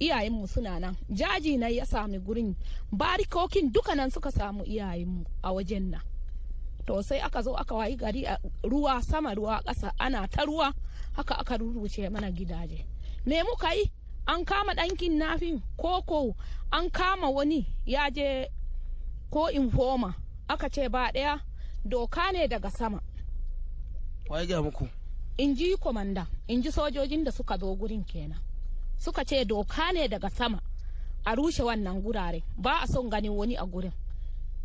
iyayenmu 0.00 0.46
suna 0.48 0.80
nan. 0.80 0.96
Jaji 1.10 1.58
na 1.58 1.68
ya 1.68 1.84
sami 1.86 2.18
gurin 2.18 2.56
barikokin 2.92 3.72
duka 3.72 3.94
nan 3.94 4.10
suka 4.10 4.30
samu 4.32 4.64
iyayenmu 4.64 5.24
a 5.42 5.52
wajen 5.52 5.90
nan. 5.90 6.00
To 6.86 7.02
sai 7.02 7.20
aka 7.20 7.42
zo 7.42 7.52
aka 7.54 7.74
wayi 7.74 7.96
gari 7.96 8.24
a 8.26 8.38
ruwa 8.64 9.02
sama 9.02 9.34
ruwa 9.34 9.62
ƙasa 9.62 9.92
ana 9.98 10.26
ta 10.28 10.44
ruwa 10.44 10.72
haka 11.12 11.34
aka 11.38 11.56
ruruce 11.58 12.08
mana 12.10 12.30
gidaje. 12.32 12.84
Me 13.26 13.42
muka 13.42 13.74
yi? 13.74 13.90
An 14.26 14.44
kama 14.44 14.72
ɗankin 14.74 15.18
nafin 15.18 15.62
koko 15.76 16.34
an 16.72 16.90
kama 16.90 17.30
wani 17.30 17.66
ya 17.86 18.10
je 18.10 18.48
ko 19.30 19.48
infoma 19.50 20.14
aka 20.48 20.68
ce 20.70 20.88
ba 20.88 21.12
ɗaya 21.12 21.40
doka 21.84 22.32
ne 22.32 22.48
daga 22.48 22.70
sama. 22.70 23.00
Ga 24.30 24.62
muku? 24.62 24.88
In 25.38 25.54
ji 25.56 25.76
komanda 25.76 26.26
in 26.48 26.62
ji 26.62 26.70
sojojin 26.70 27.24
da 27.24 27.30
suka 27.32 27.58
zo 27.58 27.74
gurin 27.76 28.04
kenan. 28.04 28.38
Suka 28.98 29.24
ce 29.24 29.44
doka 29.44 29.92
ne 29.92 30.08
daga 30.08 30.30
sama 30.30 30.60
a 31.26 31.34
rushe 31.34 31.62
wannan 31.62 32.00
gurare. 32.02 32.42
Ba 32.56 32.80
a 32.82 32.86
son 32.86 33.10
ganin 33.10 33.32
wani 33.34 33.56
a 33.56 33.64
gurin. 33.66 33.92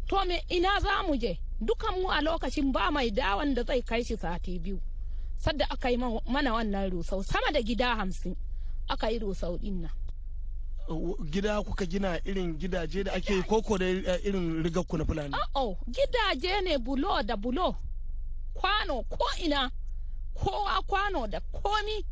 To 0.07 0.23
me 0.25 0.39
ina 0.51 0.79
za 0.79 1.03
mu 1.07 1.17
je? 1.17 1.37
Dukan 1.61 2.01
mu 2.01 2.09
a 2.09 2.21
lokacin 2.21 2.71
ba 2.71 2.91
mai 2.91 3.09
dawan 3.11 3.53
da 3.55 3.63
zai 3.63 3.81
kai 3.81 4.03
shi 4.03 4.15
sati 4.17 4.59
biyu. 4.59 4.79
Sadda 5.39 5.65
aka 5.69 5.89
yi 5.89 5.97
mana 5.97 6.53
wannan 6.53 6.91
rusau 6.91 7.23
sama 7.23 7.51
da 7.51 7.61
gida 7.61 7.95
hamsin 7.95 8.35
aka 8.89 9.09
yi 9.11 9.19
rusau 9.19 9.57
ɗin 9.57 9.81
nan. 9.81 9.91
Gida 11.31 11.63
kuka 11.63 11.85
gina 11.85 12.19
irin 12.25 12.53
gidaje 12.59 13.03
da 13.03 13.11
ake 13.13 13.41
koko 13.47 13.77
da 13.77 13.85
irin 14.21 14.61
rigakku 14.63 14.97
na 14.97 15.05
fulani? 15.05 15.33
Oh 15.55 15.75
gidaje 15.89 16.61
ne 16.63 16.77
bulo 16.77 17.23
da 17.23 17.35
bulo. 17.35 17.75
Kwano 18.55 19.03
ko 19.03 19.25
ina 19.43 19.69
kowa 20.33 20.81
kwano 20.87 21.27
da 21.27 21.39
komi 21.39 22.05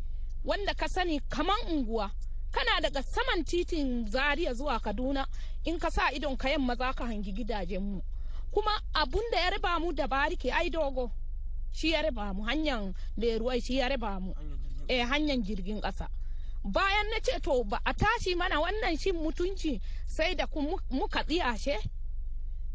wanda 0.45 0.73
ka 0.73 0.87
sani 0.89 1.19
kaman 1.19 1.55
unguwa. 1.71 2.11
Kana 2.51 2.81
daga 2.81 3.01
saman 3.03 3.43
titin 3.43 4.05
zaria 4.11 4.53
zuwa 4.53 4.79
kaduna 4.79 5.25
in 5.65 5.79
ka 5.79 5.89
sa 5.89 6.11
idon 6.11 6.37
ka 6.37 6.49
yamma 6.49 6.75
za 6.75 6.93
ka 6.93 7.05
hangi 7.05 7.31
gidajenmu 7.33 8.01
kuma 8.51 8.71
abun 8.93 9.23
da 9.31 9.39
ya 9.39 9.49
riba 9.49 9.79
mu 9.79 9.91
da 9.93 10.07
bariki 10.07 10.51
ai 10.51 10.69
dogo 10.69 11.11
shi 11.71 11.91
ya 11.91 12.01
riba 12.01 12.33
mu. 12.33 12.43
Hanyar 12.43 12.93
leruwai 13.17 13.61
shi 13.61 13.77
ya 13.77 13.87
riba 13.89 14.19
mu. 14.19 14.35
Eh 14.87 15.01
hanyar 15.07 15.37
jirgin 15.41 15.81
ƙasa. 15.81 16.07
Bayan 16.63 17.09
na 17.09 17.19
ce 17.19 17.39
to 17.41 17.63
ba 17.63 17.79
a 17.85 17.93
tashi 17.93 18.35
mana 18.35 18.61
wannan 18.61 18.97
shin 18.99 19.15
mutunci 19.15 19.81
sai 20.07 20.35
da 20.35 20.45
muka 20.91 21.23
tsiyashe 21.23 21.77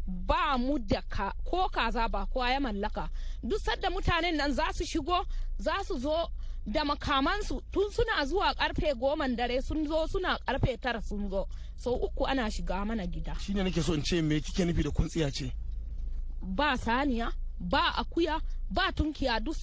ba 0.09 0.57
mu 0.57 0.79
da 0.79 1.01
ka 1.01 1.33
ko 1.45 1.69
kaza 1.69 2.07
ba 2.09 2.25
kowa 2.25 2.49
ya 2.51 2.59
mallaka. 2.59 3.09
Duk 3.43 3.59
sadda 3.61 3.89
mutanen 3.89 4.35
nan 4.37 4.51
za 4.53 4.71
su 4.73 4.83
shigo 4.85 5.25
za 5.57 5.83
su 5.85 5.99
zo 5.99 6.27
da 6.65 6.83
makamansu. 6.83 7.61
Tun 7.71 7.91
suna 7.91 8.25
zuwa 8.25 8.53
ƙarfe 8.55 8.93
goman 8.99 9.35
dare 9.35 9.61
sun 9.61 9.85
zo 9.87 10.07
suna 10.07 10.37
ƙarfe 10.47 10.79
tara 10.81 11.01
sun 11.01 11.29
zo. 11.29 11.47
Sau 11.75 11.93
uku 11.93 12.25
ana 12.25 12.49
shiga 12.49 12.85
mana 12.85 13.05
gida. 13.07 13.35
Shine 13.39 13.63
nake 13.63 13.81
so 13.83 13.93
in 13.93 14.01
ce 14.03 14.21
me 14.21 14.39
kike 14.41 14.65
nufi 14.65 14.83
da 14.83 14.89
kuntsiya 14.89 15.31
ce? 15.31 15.51
Ba 16.41 16.75
saniya 16.77 17.31
ba 17.59 17.93
akuya 17.97 18.41
ba 18.71 18.91
tunkiya 18.91 19.43
duk 19.43 19.55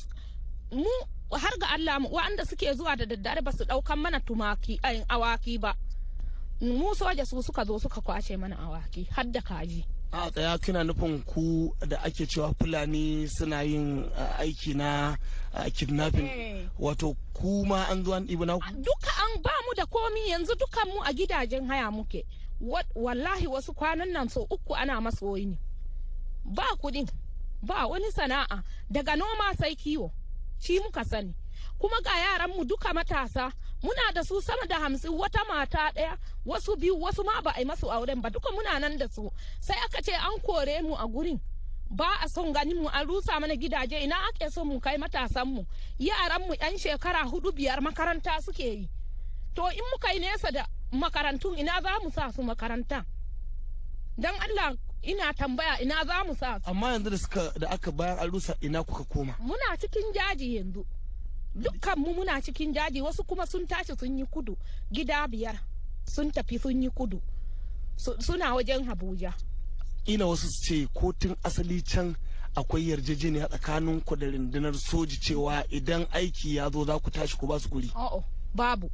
mu 0.73 0.85
har 1.33 1.59
ga 1.59 1.67
Allah 1.75 1.99
wanda 2.11 2.45
suke 2.47 2.73
zuwa 2.77 2.97
da 2.97 3.05
daddare 3.05 3.43
ba 3.43 3.53
su 3.53 3.65
ɗaukan 3.65 3.99
mana 3.99 4.21
tumaki 4.21 4.79
ayin 4.83 5.05
awaki 5.09 5.59
ba. 5.61 5.75
Mu 6.61 6.95
soja 6.95 7.27
su 7.27 7.43
suka 7.43 7.65
zo 7.65 7.79
suka 7.79 8.01
ƙwace 8.01 8.39
mana 8.39 8.57
awaki 8.57 9.09
har 9.11 9.25
da 9.25 9.41
kaji. 9.41 9.85
A 10.13 10.31
tsaya 10.31 10.59
kina 10.59 10.85
nufin 10.85 11.23
ku 11.25 11.75
da 11.87 11.97
ake 12.05 12.27
cewa 12.27 12.55
fulani 12.59 13.29
suna 13.29 13.63
yin 13.63 14.11
aiki 14.39 14.75
na 14.75 15.17
kidnapping. 15.75 16.69
Wato 16.79 17.17
ku 17.35 17.65
ma 17.67 17.85
an 17.91 18.05
zo 18.05 18.13
an 18.15 18.27
ɗibi 18.27 18.47
na 18.47 18.55
duka 18.59 19.11
an 19.23 19.43
ba 19.43 19.51
mu 19.67 19.75
da 19.77 19.85
komi 19.87 20.31
yanzu 20.31 20.55
dukan 20.55 20.89
mu 20.95 21.01
a 21.05 21.13
gidajen 21.13 21.67
haya 21.69 21.91
muke. 21.91 22.25
Wallahi 22.95 23.47
wasu 23.47 23.75
kwanan 23.75 24.13
nan 24.13 24.29
so 24.29 24.47
uku 24.51 24.75
ana 24.75 25.01
masoyi 25.01 25.47
ne. 25.47 25.59
Ba 26.45 26.65
kuɗin 26.81 27.09
ba 27.63 27.87
wani 27.87 28.11
sana'a. 28.13 28.63
Daga 28.91 29.17
noma 29.17 29.55
sai 29.59 29.75
kiwo 29.77 30.11
shi 30.61 30.79
muka 30.81 31.05
sani. 31.05 31.35
Kuma 31.79 32.01
ga 32.03 32.11
yaran 32.17 32.51
mu 32.57 32.65
duka 32.65 32.93
matasa 32.95 33.53
muna 33.83 34.13
da 34.15 34.23
su 34.25 34.41
sama 34.41 34.67
da 34.67 34.77
hamsin 34.81 35.13
wata 35.13 35.45
mata 35.49 35.91
ɗaya 35.95 36.17
wasu 36.47 36.77
biyu 36.77 36.97
wasu 37.01 37.25
ma 37.25 37.41
ba 37.43 37.53
a 37.57 37.61
yi 37.61 37.65
masu 37.67 37.87
auren 37.91 38.21
ba. 38.23 38.31
Duka 38.31 38.51
muna 38.53 38.79
nan 38.81 38.97
da 38.99 39.07
su. 39.09 39.31
Sai 39.61 39.77
aka 39.85 40.03
ce 40.03 40.13
an 40.13 40.39
kore 40.43 40.83
mu 40.83 40.95
a 40.95 41.07
gurin. 41.07 41.39
Ba 41.91 42.09
a 42.25 42.29
son 42.29 42.53
ganin 42.53 42.81
mu 42.83 42.89
an 42.89 43.07
rusa 43.07 43.39
mana 43.41 43.55
gidaje. 43.57 44.03
Ina 44.03 44.17
ake 44.29 44.51
son 44.51 44.67
mu 44.69 44.81
kai 44.81 44.97
matasan 44.97 45.47
mu 45.47 45.65
yaran 45.99 46.43
mu 46.47 46.55
yan 46.61 46.79
shekara 46.79 47.25
huɗu 47.31 47.53
biyar 47.55 47.81
makaranta 47.81 48.41
suke 48.43 48.65
yi. 48.65 48.89
To 49.55 49.67
in 49.69 49.85
muka 49.93 50.13
yi 50.15 50.21
nesa 50.21 50.51
da 50.51 50.65
makarantun 50.93 51.59
ina 51.59 51.81
za 51.83 51.99
mu 52.03 52.11
sa 52.11 52.31
su 52.33 52.43
makaranta? 52.43 53.05
Dan 54.19 54.35
Allah 54.41 54.77
ina 55.03 55.33
tambaya 55.35 55.81
ina 55.83 56.05
za 56.05 56.25
mu 56.27 56.35
sa 56.35 56.59
su? 56.59 56.71
Amma 56.71 56.93
yanzu 56.93 57.11
da 57.11 57.17
suka 57.19 57.53
da 57.59 57.69
aka 57.71 57.91
bayan 57.93 58.19
an 58.19 58.31
rusa 58.31 58.55
ina 58.63 58.83
kuka 58.85 59.05
koma? 59.05 59.35
Muna 59.41 59.77
cikin 59.79 60.13
jaji 60.15 60.57
yanzu. 60.57 60.85
Dukkan 61.57 61.99
mu 61.99 62.15
muna 62.15 62.41
cikin 62.43 62.73
daji 62.73 63.01
wasu 63.03 63.25
kuma 63.25 63.47
sun 63.47 63.67
tashi 63.67 63.97
sun 63.99 64.19
yi 64.19 64.25
kudu 64.27 64.57
gida 64.93 65.27
biyar 65.29 65.59
sun 66.05 66.31
tafi 66.31 66.59
sun 66.59 66.83
yi 66.83 66.91
kudu 66.91 67.21
suna 67.97 68.55
wajen 68.55 68.89
Abuja. 68.89 69.33
ina 70.07 70.27
wasu 70.27 70.47
su 70.49 70.63
ce 70.63 70.87
kotun 70.95 71.37
asali 71.43 71.83
can 71.83 72.15
akwai 72.55 72.89
yarjejeniya 72.91 73.49
tsakanin 73.49 74.01
ku 74.05 74.17
da 74.17 74.27
rundunar 74.27 74.75
soji 74.75 75.17
cewa 75.21 75.65
idan 75.71 76.07
aiki 76.13 76.57
ya 76.57 76.71
zo 76.71 76.85
za 76.85 76.99
ku 76.99 77.11
tashi 77.11 77.37
ku 77.37 77.47
ba 77.47 77.59
su 77.61 77.69
guri? 77.69 77.91
Oh, 77.97 78.25
babu. 78.55 78.91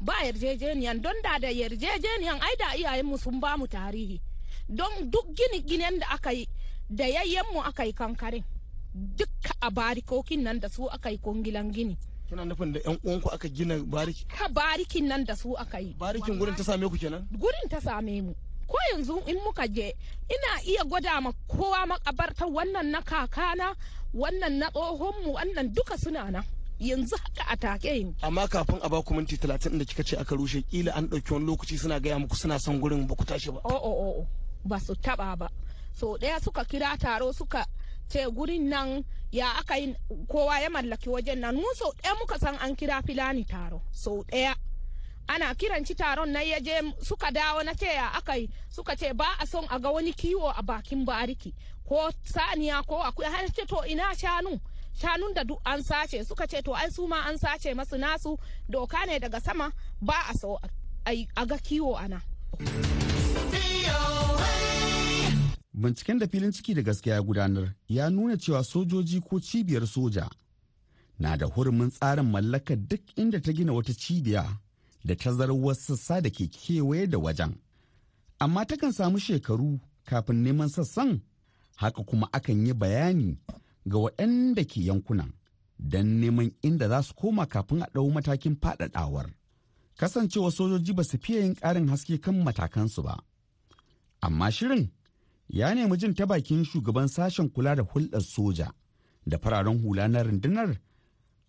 Ba 0.00 0.14
yarjejeniyan 0.24 1.00
don 1.02 1.14
da 1.22 1.38
da 1.38 1.48
yarjejeniyan 1.48 2.40
ai 2.40 2.56
da 2.58 2.76
iyayenmu 2.76 3.18
sun 3.18 3.40
ba 3.40 3.56
mu 3.56 3.66
tarihi. 3.66 4.20
Don 4.68 5.10
duk 5.10 5.26
gini 5.34 5.60
ginen 5.66 5.98
da 5.98 6.06
aka 6.10 6.32
yi 6.32 6.46
da 6.88 7.04
yayyenmu 7.04 7.60
aka 7.64 7.84
yi 7.84 7.92
kankarin. 7.92 8.44
Dukka 8.94 9.52
a 9.60 9.70
barikokin 9.70 10.42
nan 10.42 10.60
da 10.60 10.68
su 10.68 10.86
aka 10.88 11.10
yi 11.10 11.18
kungilan 11.18 11.72
gini. 11.72 11.96
Kina 12.28 12.44
nufin 12.44 12.72
da 12.72 12.80
yan 12.84 12.98
uwanku 13.04 13.28
aka 13.32 13.48
gina 13.48 13.78
bariki? 13.78 14.24
Ka 14.28 14.48
barikin 14.48 15.08
nan 15.08 15.24
da 15.24 15.34
su 15.36 15.54
aka 15.56 15.78
yi. 15.80 15.94
Barikin 15.98 16.38
gurin 16.38 16.54
ta 16.56 16.62
same 16.62 16.88
ku 16.88 16.96
kenan? 16.96 17.26
Gurin 17.32 17.68
ta 17.70 17.80
same 17.80 18.22
mu. 18.22 18.34
Ko 18.66 18.76
yanzu 18.92 19.20
in 19.28 19.36
muka 19.44 19.66
je 19.68 19.92
ina 20.30 20.62
iya 20.66 20.84
gwada 20.84 21.20
ma 21.20 21.32
kowa 21.48 21.86
makabartar 21.86 22.48
wannan 22.48 22.90
na 22.90 23.02
kakana 23.02 23.74
wannan 24.14 24.58
na 24.58 24.70
tsohonmu 24.70 25.34
wannan 25.34 25.74
duka 25.74 25.98
suna 25.98 26.30
nan. 26.30 26.44
yanzu 26.80 27.16
haka 27.16 27.44
a 27.50 27.56
take 27.56 27.84
yin. 27.96 28.14
Amma 28.22 28.48
kafin 28.48 28.78
a 28.82 28.88
baku 28.88 29.14
minti 29.14 29.36
talatin 29.36 29.78
da 29.78 29.84
kika 29.84 30.02
ce 30.04 30.16
aka 30.16 30.34
rushe 30.36 30.62
kila 30.70 30.92
an 30.96 31.06
ɗauki 31.08 31.32
wani 31.32 31.46
lokaci 31.46 31.78
suna 31.78 32.00
gaya 32.00 32.18
muku 32.18 32.36
suna 32.36 32.58
son 32.58 32.80
gurin 32.80 33.06
ba 33.06 33.14
ku 33.14 33.24
tashi 33.24 33.50
ba. 33.50 33.60
O 33.64 33.74
o 33.74 33.92
o 34.20 34.26
ba 34.64 34.78
su 34.80 34.94
taɓa 34.94 35.36
ba. 35.38 35.48
So 35.94 36.16
ɗaya 36.18 36.40
suka 36.42 36.64
kira 36.64 36.96
taro 36.98 37.32
suka 37.32 37.66
ce 38.08 38.26
gurin 38.30 38.68
nan 38.68 39.04
ya 39.32 39.50
aka 39.58 39.76
yi 39.76 39.94
kowa 40.28 40.60
ya 40.60 40.68
mallaki 40.70 41.08
wajen 41.08 41.38
nan. 41.40 41.54
Mu 41.56 41.64
sau 41.74 41.92
ɗaya 41.92 42.14
muka 42.18 42.38
san 42.38 42.54
an 42.56 42.76
kira 42.76 43.02
filani 43.02 43.44
taro 43.46 43.82
sau 43.92 44.24
ɗaya. 44.24 44.54
Ana 45.28 45.54
kiranci 45.54 45.94
taron 45.96 46.28
na 46.32 46.40
ya 46.40 46.60
je 46.60 46.92
suka 47.02 47.30
dawo 47.32 47.62
na 47.64 47.72
ce 47.74 47.86
ya 47.86 48.08
aka 48.14 48.36
yi 48.36 48.48
suka 48.68 48.94
ce 48.96 49.12
ba 49.14 49.24
a 49.40 49.46
son 49.46 49.64
a 49.70 49.78
ga 49.80 49.90
wani 49.90 50.12
kiwo 50.12 50.52
a 50.56 50.62
bakin 50.62 51.04
bariki 51.06 51.54
ko 51.88 52.10
saniya 52.24 52.84
ko 52.86 53.00
akwai 53.02 53.30
har 53.32 53.46
ce 53.48 53.64
to 53.66 53.80
ina 53.88 54.14
shanu? 54.14 54.60
Shanun 55.00 55.34
da 55.34 55.42
duk 55.42 55.60
an 55.66 55.82
sace. 55.82 56.24
Suka 56.26 56.46
ce 56.46 56.60
to 56.62 56.72
ai 56.74 56.88
su 56.90 57.06
ma 57.06 57.24
an 57.26 57.36
sace 57.38 57.74
masu 57.74 57.96
nasu. 57.98 58.38
Doka 58.70 59.04
ne 59.06 59.18
daga 59.18 59.40
sama 59.42 59.72
ba 60.00 60.14
a 60.30 60.34
so 60.38 60.58
a 61.06 61.46
ga 61.46 61.56
kiwo 61.58 61.98
ana. 61.98 62.22
Binciken 65.74 66.18
da 66.18 66.26
filin 66.28 66.50
ciki 66.52 66.74
da 66.76 66.80
gaskiya 66.82 67.20
gudanar 67.20 67.72
ya 67.88 68.10
nuna 68.10 68.36
cewa 68.38 68.64
sojoji 68.64 69.20
ko 69.20 69.40
cibiyar 69.40 69.86
soja 69.86 70.28
na 71.18 71.36
da 71.36 71.46
hurumin 71.46 71.90
tsarin 71.90 72.26
mallakar 72.30 72.76
duk 72.90 73.00
inda 73.18 73.40
ta 73.42 73.52
gina 73.52 73.72
wata 73.72 73.94
cibiya 73.94 74.46
da 75.04 75.14
tazarar 75.16 75.74
sassa 75.74 76.20
da 76.20 76.30
ke 76.30 76.46
kewaye 76.48 77.06
da 77.06 77.18
wajen. 77.18 77.54
Amma 78.38 78.64
takan 78.66 78.92
samu 78.92 79.18
shekaru 79.18 79.80
kafin 80.04 80.42
neman 80.44 80.68
sassan 80.68 81.20
haka 81.76 82.02
kuma 82.04 82.28
akan 82.32 82.66
yi 82.66 82.72
bayani 82.74 83.38
ga 83.86 83.98
waɗanda 83.98 84.64
ke 84.64 84.80
yankunan 84.80 85.32
don 85.78 86.06
neman 86.20 86.50
inda 86.62 86.88
za 86.88 87.02
su 87.02 87.14
koma 87.14 87.46
kafin 87.46 87.82
a 87.82 87.86
ɗau 87.94 88.12
matakin 88.12 88.56
faɗaɗawar. 88.56 89.26
Kasancewa 89.98 90.50
sojoji 90.50 90.92
ba 90.92 91.04
su 91.04 91.18
fiye 91.18 91.40
yin 91.42 91.54
ƙarin 91.54 91.88
haske 91.88 92.20
kan 92.20 92.42
matakansu 92.44 93.02
ba. 93.02 93.18
Amma 94.22 94.50
shirin 94.50 94.90
ya 95.48 95.74
nemi 95.74 95.96
jin 95.96 96.14
ta 96.14 96.26
bakin 96.26 96.64
shugaban 96.64 97.08
sashen 97.08 97.48
kula 97.50 97.74
da 97.76 97.82
hulɗar 97.82 98.22
soja 98.22 98.72
da 99.26 99.38
fararen 99.38 99.78
hula 99.82 100.08
na 100.08 100.22
rundunar 100.22 100.76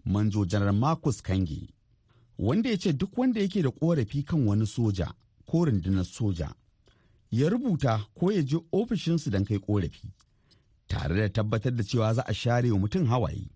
manjo 0.05 0.45
janar 0.45 0.73
marcus 0.73 1.21
kange 1.21 1.69
wanda 2.39 2.69
ya 2.69 2.77
ce 2.77 2.93
duk 2.93 3.17
wanda 3.17 3.41
yake 3.41 3.61
da 3.61 3.71
korafi 3.71 4.23
kan 4.23 4.47
wani 4.47 4.65
soja 4.67 5.13
ko 5.45 5.65
rundunar 5.65 6.05
soja 6.05 6.53
ya 7.31 7.49
rubuta 7.49 8.05
ko 8.19 8.31
ya 8.31 8.41
je 8.41 8.57
ofishinsu 8.71 9.29
don 9.29 9.45
kai 9.45 9.59
korafi 9.59 10.11
tare 10.87 11.15
da 11.15 11.29
tabbatar 11.29 11.71
da 11.75 11.83
cewa 11.83 12.13
za 12.13 12.21
a 12.27 12.33
share 12.33 12.71
wa 12.71 12.79
mutum 12.79 13.05
hawaye. 13.07 13.47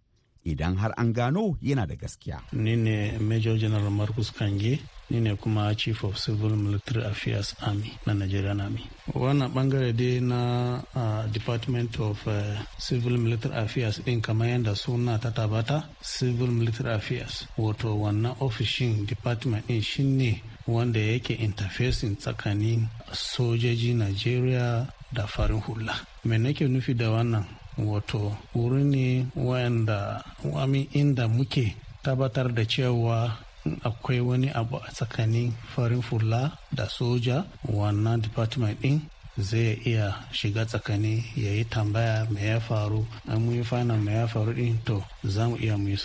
Idan 0.45 0.75
har 0.77 0.93
an 0.97 1.13
gano 1.13 1.57
yana 1.61 1.85
da 1.87 1.95
gaskiya. 1.95 2.39
Ni 2.53 2.75
ne 2.75 3.17
Major 3.19 3.57
General 3.57 3.89
Marcus 3.89 4.31
Kange, 4.31 4.79
ni 5.09 5.19
ne 5.19 5.35
kuma 5.35 5.73
Chief 5.75 6.03
of 6.03 6.17
Civil 6.17 6.55
Military 6.55 7.03
Affairs 7.05 7.55
Army 7.61 7.91
na 8.05 8.13
Nigerian 8.13 8.61
Army. 8.61 8.83
Wannan 9.13 9.51
ɓangare 9.53 9.93
dai 9.93 10.19
na 10.21 10.81
uh, 10.95 11.25
Department 11.31 11.99
of 11.99 12.25
uh, 12.27 12.57
Civil 12.77 13.17
Military 13.17 13.55
Affairs 13.55 13.99
din 14.05 14.21
kamar 14.21 14.47
yadda 14.47 14.75
suna 14.75 15.17
ta 15.19 15.29
tabata 15.31 15.83
Civil 16.01 16.47
Military 16.47 16.93
Affairs 16.93 17.45
wato 17.57 17.95
wannan 17.95 18.35
ofishin 18.39 19.05
department 19.05 19.67
din 19.67 19.81
shine 19.81 20.41
wanda 20.67 20.99
yake 20.99 21.33
interfacing 21.33 22.15
tsakanin 22.17 22.87
sojoji 23.11 23.93
Nigeria 23.95 24.87
da 25.13 25.25
farin 25.27 25.59
hula. 25.61 25.95
Me 26.25 26.37
nake 26.37 26.67
nufi 26.67 26.93
da 26.93 27.09
wannan 27.09 27.45
wato 27.87 28.35
wuri 28.55 28.83
ne 28.83 29.25
wanda 29.35 30.23
wami 30.43 30.81
inda 30.93 31.27
muke 31.27 31.75
tabbatar 32.03 32.51
da 32.53 32.65
cewa 32.65 33.37
akwai 33.83 34.19
wani 34.19 34.49
abu 34.49 34.77
a 34.77 34.91
tsakanin 34.91 35.51
farin 35.75 36.01
fula 36.01 36.51
da 36.71 36.85
soja. 36.89 37.45
Wannan 37.67 38.21
department 38.21 38.81
din 38.81 39.01
zai 39.37 39.79
iya 39.85 40.25
shiga 40.31 40.65
tsakani 40.65 41.23
ya 41.35 41.51
yi 41.51 41.63
tambaya 41.65 42.27
me 42.31 42.41
ya 42.45 42.59
faru. 42.59 43.05
An 43.27 43.41
mu 43.45 43.51
yi 43.51 43.63
fana 43.63 43.95
me 43.97 44.13
ya 44.13 44.27
faru 44.27 44.53
din 44.53 44.77
to 44.85 45.03
za 45.23 45.47
mu 45.49 45.55
iya 45.57 45.77
mu 45.77 45.87
yi 45.89 45.97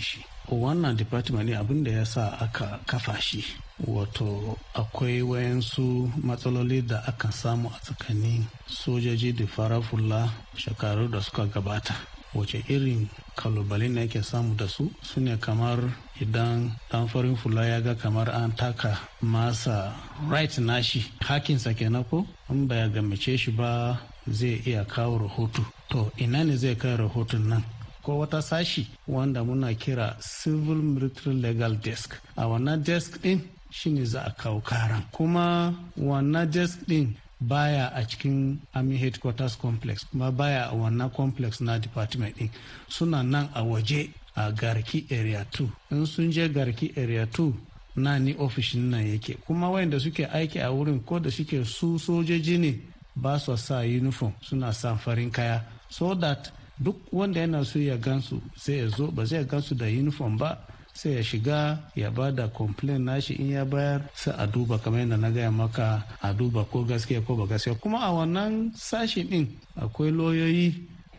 shi. 0.00 0.24
Wannan 0.50 0.96
department 0.96 1.48
ne 1.48 1.54
abin 1.56 1.84
da 1.84 1.90
ya 1.90 2.04
sa 2.04 2.36
aka 2.40 2.80
kafa 2.86 3.20
shi 3.20 3.44
wato 3.86 4.56
akwai 4.74 5.22
wayansu 5.22 6.10
matsaloli 6.22 6.82
da 6.82 7.02
aka 7.06 7.32
samu 7.32 7.68
a 7.68 7.78
tsakanin 7.82 8.44
sojoji 8.66 9.32
da 9.32 9.46
fara 9.46 9.80
fula 9.82 10.30
shekaru 10.56 11.08
da 11.08 11.20
suka 11.20 11.46
gabata. 11.46 11.94
Wace 12.34 12.62
irin 12.68 13.08
ƙalubale 13.36 13.88
ne 13.90 14.00
yake 14.06 14.22
samu 14.22 14.54
da 14.56 14.68
su? 14.68 14.90
Su 15.02 15.20
ne 15.20 15.36
kamar 15.36 15.78
idan 16.20 16.70
dan 16.90 17.08
farin 17.08 17.36
fula 17.36 17.64
ya 17.66 17.80
ga 17.80 17.94
kamar 17.94 18.28
an 18.30 18.52
taka 18.52 18.98
masa 19.22 19.92
right 20.28 20.58
nashi 20.58 21.04
hakinsa 21.20 21.74
kenan 21.76 22.04
ko? 22.04 22.24
In 22.50 22.66
ba 22.68 22.74
ya 22.76 22.88
gamace 22.88 23.36
shi 23.38 23.50
ba 23.50 23.98
zai 24.30 24.62
iya 24.66 24.84
kawo 24.84 25.18
rahoto. 25.18 25.64
To 25.90 26.12
ina 26.18 26.44
ne 26.44 26.56
zai 26.56 26.76
kai 26.76 26.96
rahoton 26.96 27.48
nan? 27.48 27.64
Ko 28.02 28.18
wata 28.18 28.40
sashi 28.42 28.86
wanda 29.08 29.42
muna 29.42 29.74
kira 29.74 30.16
civil 30.22 30.76
military 30.76 31.34
legal 31.34 31.74
desk. 31.74 32.14
A 32.36 32.42
wannan 32.46 32.84
desk 32.84 33.20
din 33.22 33.42
shine 33.70 34.04
za 34.04 34.20
a 34.26 34.30
kawo 34.30 34.60
karan. 34.60 35.02
Kuma 35.12 35.74
wannan 35.98 36.50
desk 36.50 36.78
din 36.86 37.16
baya 37.40 37.90
a 37.94 38.02
cikin 38.04 38.58
army 38.74 38.96
headquarters 38.96 39.56
complex 39.56 40.04
kuma 40.04 40.30
baya 40.32 40.68
a 40.70 40.74
wannan 40.74 41.10
complex 41.14 41.60
na 41.60 41.78
department 41.78 42.36
din. 42.36 42.50
Suna 42.88 43.22
nan 43.22 43.48
a 43.54 43.62
waje 43.62 44.10
a 44.36 44.52
garki 44.52 45.06
area 45.10 45.44
2 45.52 45.68
in 45.90 46.06
sun 46.06 46.30
je 46.30 46.48
garki 46.48 46.92
area 46.96 47.26
2 47.26 47.52
na 47.96 48.18
ni 48.18 48.34
ofishin 48.34 48.90
nan 48.90 49.06
yake. 49.06 49.36
Kuma 49.46 49.70
wayanda 49.70 50.00
suke 50.00 50.26
aiki 50.26 50.60
a 50.60 50.70
wurin 50.72 51.00
ko 51.04 51.18
da 51.18 51.30
suke 51.30 51.64
su 51.64 51.98
sojoji 51.98 52.58
ne 52.58 52.80
ba 53.16 53.38
su 53.38 53.56
sa 53.56 53.80
uniform 53.80 54.32
suna 54.40 54.72
sa 54.72 54.96
farin 54.96 55.30
kaya. 55.30 55.62
So 55.88 56.14
that 56.14 56.50
duk 56.82 56.96
wanda 57.12 57.40
yana 57.40 57.64
so 57.64 57.78
ya 57.78 57.96
gansu 57.96 58.40
sai 58.56 58.72
ya 58.78 58.88
zo 58.88 59.06
ba 59.10 59.24
zai 59.24 59.44
gansu 59.44 59.74
da 59.74 59.86
uniform 59.86 60.36
ba 60.38 60.58
sai 60.92 61.12
ya 61.16 61.22
shiga 61.22 61.78
ya 61.94 62.10
ba 62.10 62.30
da 62.32 62.48
complain 62.48 63.04
nashi 63.04 63.34
in 63.34 63.50
ya 63.50 63.64
bayar 63.64 64.02
sai 64.14 64.34
a 64.38 64.46
duba 64.46 64.78
kamar 64.78 65.00
yadda 65.00 65.16
na 65.16 65.30
gaya 65.30 65.50
maka 65.50 66.04
a 66.22 66.32
duba 66.34 66.64
ko 66.70 66.84
gaskiya 66.84 67.24
ko 67.26 67.34
ba 67.36 67.46
gaskiya. 67.46 67.74
Kuma 67.80 67.98
a 68.04 68.10
wannan 68.12 68.72
sashi 68.76 69.24
din 69.28 69.46
akwai 69.76 70.10
loyoyi 70.10 70.74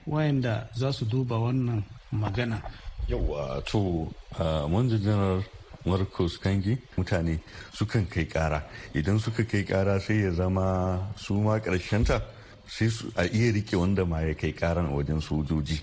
wayanda 0.07 0.67
za 0.75 0.91
su 0.91 1.05
duba 1.05 1.36
wannan 1.39 1.84
magana. 2.12 2.62
Yawa 3.07 3.62
to 3.65 4.07
manzo 4.69 4.97
janar 4.97 5.43
marcus 5.86 6.38
kangi 6.38 6.77
mutane 6.97 7.39
sukan 7.73 8.05
kai 8.10 8.25
kara 8.25 8.62
idan 8.93 9.19
suka 9.19 9.43
kai 9.43 9.63
kara 9.63 9.99
sai 9.99 10.21
ya 10.23 10.31
zama 10.31 10.99
su 11.17 11.34
ma 11.41 11.57
ta 11.60 11.71
sai 12.67 12.88
a 13.15 13.23
iya 13.25 13.51
riƙe 13.51 13.75
wanda 13.77 14.05
ma 14.05 14.19
ya 14.21 14.34
kai 14.34 14.53
karan 14.53 14.93
wajen 14.93 15.19
sojoji. 15.21 15.81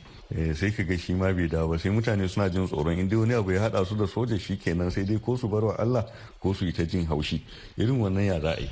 Sai 0.55 0.71
ka 0.73 0.83
ga 0.83 0.97
shi 0.97 1.15
ma 1.15 1.33
bai 1.33 1.49
dawo 1.49 1.69
ba. 1.71 1.79
Sai 1.79 1.91
mutane 1.91 2.29
suna 2.29 2.49
jin 2.51 2.67
tsoron 2.67 2.99
inda 2.99 3.17
wani 3.19 3.35
abu 3.35 3.51
ya 3.53 3.61
hada 3.63 3.85
su 3.85 3.95
da 3.97 4.07
soja 4.07 4.39
shi 4.39 4.57
kenan 4.57 4.91
sai 4.91 5.05
dai 5.05 5.19
ko 5.21 5.37
su 5.37 5.49
bar 5.49 5.65
wa 5.65 5.75
Allah 5.79 6.05
ko 6.41 6.53
su 6.53 6.65
yi 6.67 6.73
ta 6.73 6.85
jin 6.85 7.07
haushi. 7.07 7.43
Irin 7.79 7.99
wannan 8.01 8.25
ya 8.27 8.41
za 8.41 8.51
a 8.53 8.61
yi? 8.61 8.69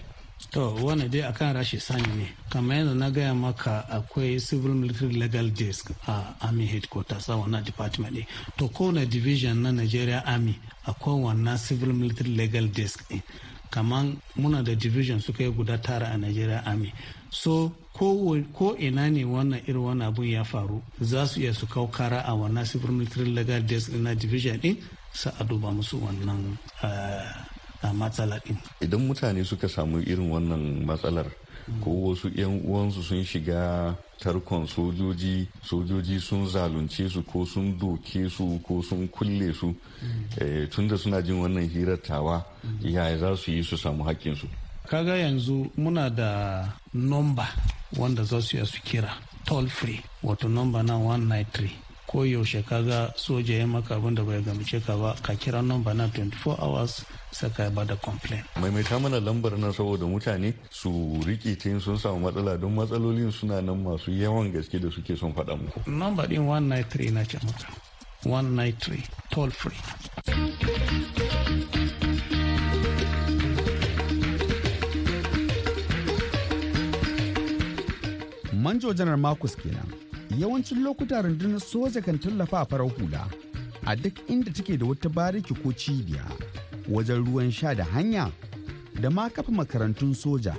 To 0.53 0.75
wani 0.85 1.09
dai 1.09 1.23
akan 1.23 1.55
rashi 1.55 1.81
sani 1.81 2.13
ne. 2.17 2.29
Kamar 2.51 2.77
yadda 2.77 2.95
na 2.95 3.11
gaya 3.11 3.35
maka 3.35 3.87
akwai 3.89 4.39
civil 4.41 4.75
military 4.75 5.15
legal 5.15 5.49
desk 5.49 5.91
a 6.07 6.35
army 6.43 6.67
headquarters 6.67 7.29
a 7.29 7.33
wannan 7.33 7.65
department 7.65 8.13
ne. 8.15 8.27
To 8.59 8.69
kowane 8.69 9.09
division 9.09 9.63
na 9.63 9.71
nigeria 9.73 10.23
army 10.27 10.59
akwai 10.87 11.17
wannan 11.25 11.57
civil 11.59 11.93
military 11.95 12.31
legal 12.37 12.69
desk 12.69 13.11
ne 13.11 13.23
kamar 13.71 14.05
muna 14.37 14.63
da 14.63 14.75
division 14.75 15.21
suka 15.21 15.43
yi 15.45 15.51
guda 15.53 15.79
tara 15.79 16.07
a 16.13 16.19
nigeria 16.19 16.63
army. 16.67 16.93
So 17.43 17.73
ko 17.93 18.77
ina 18.79 19.09
ne 19.11 19.25
wannan 19.25 19.61
irin 19.69 19.83
wannan 19.85 20.09
abun 20.09 20.25
ya 20.29 20.45
faru 20.45 20.81
za 21.01 21.27
su 21.27 21.41
iya 21.41 21.53
su 21.55 21.67
kawo 21.67 21.87
kara 21.89 22.21
a 22.25 22.33
wannan 22.35 22.65
civil 22.65 22.91
military 22.93 23.31
legal 23.31 23.61
desk 23.63 23.93
na 23.93 24.15
division 24.15 24.57
din 24.61 24.77
sa 25.13 25.31
a 25.41 25.45
duba 25.45 25.71
musu 25.71 26.01
wannan 26.01 26.57
a 27.83 27.93
matsala 27.93 28.41
din. 28.45 28.57
Idan 28.81 29.01
mutane 29.07 29.45
suka 29.45 29.69
samu 29.69 30.01
irin 30.01 30.31
wannan 30.33 30.85
matsalar 30.87 31.27
ko 31.85 31.91
wasu 32.09 32.29
'yan 32.35 32.61
uwansu 32.65 33.03
sun 33.03 33.25
shiga 33.25 33.93
tarkon 34.19 34.67
sojoji 34.67 35.49
sojoji 35.63 36.21
sun 36.21 36.47
zalunce 36.49 37.09
su 37.09 37.23
ko 37.23 37.45
sun 37.45 37.77
doke 37.79 38.29
su 38.31 38.61
ko 38.65 38.83
sun 38.83 39.09
kulle 39.09 39.53
su 39.53 39.75
tunda 40.71 40.97
suna 40.97 41.21
jin 41.23 41.37
wannan 41.43 41.69
hirar 41.69 41.99
tawa 42.01 42.45
yaya 42.81 43.19
za 43.19 43.37
su 43.37 43.51
yi 43.51 43.63
su 43.65 43.77
samu 43.77 44.05
hakkinsu 44.05 44.47
kaga 44.87 45.17
yanzu 45.17 45.71
muna 45.77 46.11
da 46.11 46.73
nomba 46.95 47.47
wanda 47.99 48.25
za 48.25 48.41
su 48.43 48.67
su 48.67 48.81
kira 48.83 49.13
toll 49.45 49.69
free 49.69 50.01
wato 50.23 50.49
nomba 50.49 50.83
na 50.83 50.95
193 50.95 51.69
ko 52.07 52.25
yaushe 52.27 52.63
kaga 52.63 53.13
soja 53.17 53.59
ya 53.59 53.67
maka 53.67 53.95
abin 53.97 54.15
da 54.15 54.23
bai 54.23 54.43
gamice 54.43 54.81
ka 54.81 54.97
ba 54.97 55.15
ka 55.23 55.35
kira 55.35 55.63
nomba 55.63 55.95
na 55.95 56.07
24 56.07 56.57
hours 56.63 57.05
sai 57.31 57.51
ka 57.51 57.71
ba 57.71 57.85
da 57.85 57.97
complain 57.97 58.43
maimaita 58.61 58.99
mana 59.01 59.21
lambar 59.21 59.59
nan 59.59 59.73
saboda 59.73 60.07
mutane 60.07 60.55
su 60.71 60.91
riƙe 61.27 61.57
ta 61.59 61.81
sun 61.81 61.99
samu 61.99 62.21
matsala 62.21 62.57
don 62.59 62.75
matsalolin 62.75 63.33
suna 63.33 63.61
nan 63.61 63.83
masu 63.83 64.11
yawan 64.15 64.53
gaske 64.53 64.79
da 64.79 64.91
suke 64.91 65.17
son 65.19 65.33
faɗa 65.35 65.57
muku. 65.59 65.81
Nomba 65.91 66.27
din 66.27 66.47
193 66.47 67.11
na 67.13 67.25
ce 67.25 67.39
maka. 67.45 67.67
193 68.25 69.03
toll 69.31 69.51
free. 69.51 69.77
Manjo 78.67 78.93
janar 78.93 79.17
Marcus 79.17 79.55
kenan. 79.57 79.87
Yawancin 80.39 80.83
lokuta 80.83 81.23
rundunar 81.23 81.61
soja 81.61 82.03
kan 82.03 82.19
tallafa 82.19 82.67
farar 82.71 82.89
hula 82.99 83.23
a 83.87 83.95
duk 83.97 84.15
inda 84.29 84.51
take 84.53 84.77
da 84.77 84.87
wata 84.87 85.09
bariki 85.09 85.55
ko 85.63 85.71
cibiya 85.73 86.25
wajen 86.91 87.23
ruwan 87.27 87.51
sha 87.53 87.75
da 87.75 87.85
hanya 87.95 88.27
da 89.01 89.09
ma 89.11 89.29
kafa 89.31 89.53
makarantun 89.53 90.15
soja 90.15 90.55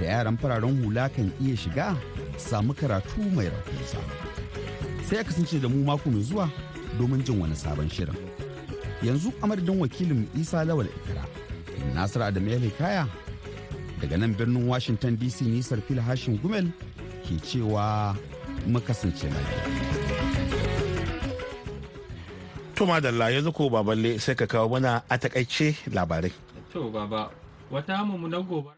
da 0.00 0.06
yaran 0.06 0.38
fararen 0.38 0.80
hula 0.84 1.08
kan 1.10 1.28
iya 1.44 1.56
shiga 1.56 1.96
samu 2.38 2.72
karatu 2.74 3.20
mai 3.36 3.50
rahusa. 3.52 4.00
Sai 5.04 5.22
kasance 5.24 5.60
da 5.60 5.68
mu 5.68 5.84
mako 5.84 6.10
mai 6.10 6.22
zuwa 6.22 6.48
domin 6.98 7.22
jin 7.22 7.38
wani 7.40 7.54
sabon 7.56 7.90
shirin. 7.90 8.16
Yanzu 9.04 9.28
a 9.42 9.46
madadin 9.46 9.76
wakilin 9.80 10.24
isa 10.40 10.64
lawal 10.64 10.88
ikira 10.88 11.24
nasir 11.94 12.22
adam 12.22 12.48
ya 12.48 12.58
kaya 12.78 13.06
daga 14.00 14.16
nan 14.16 14.32
birnin 14.34 14.64
washington 14.68 15.16
dc 15.20 15.44
nisar 15.44 15.80
fil 15.88 16.00
hashin 16.00 16.38
gumel 16.40 16.72
ke 17.26 17.34
cewa 17.42 18.14
kasance 18.86 19.26
lafiya. 19.26 19.62
To 22.78 22.86
madalla 22.86 23.30
yanzu 23.34 23.50
ko 23.56 23.66
baballe 23.72 24.20
sai 24.22 24.34
ka 24.38 24.46
kawo 24.46 24.68
mana 24.78 25.02
a 25.10 25.18
taƙaice 25.18 25.74
labarai. 25.90 26.32
To 26.72 26.90
baba, 26.90 27.30
wata 27.72 28.04
mummunar 28.06 28.46
gobara. 28.46 28.76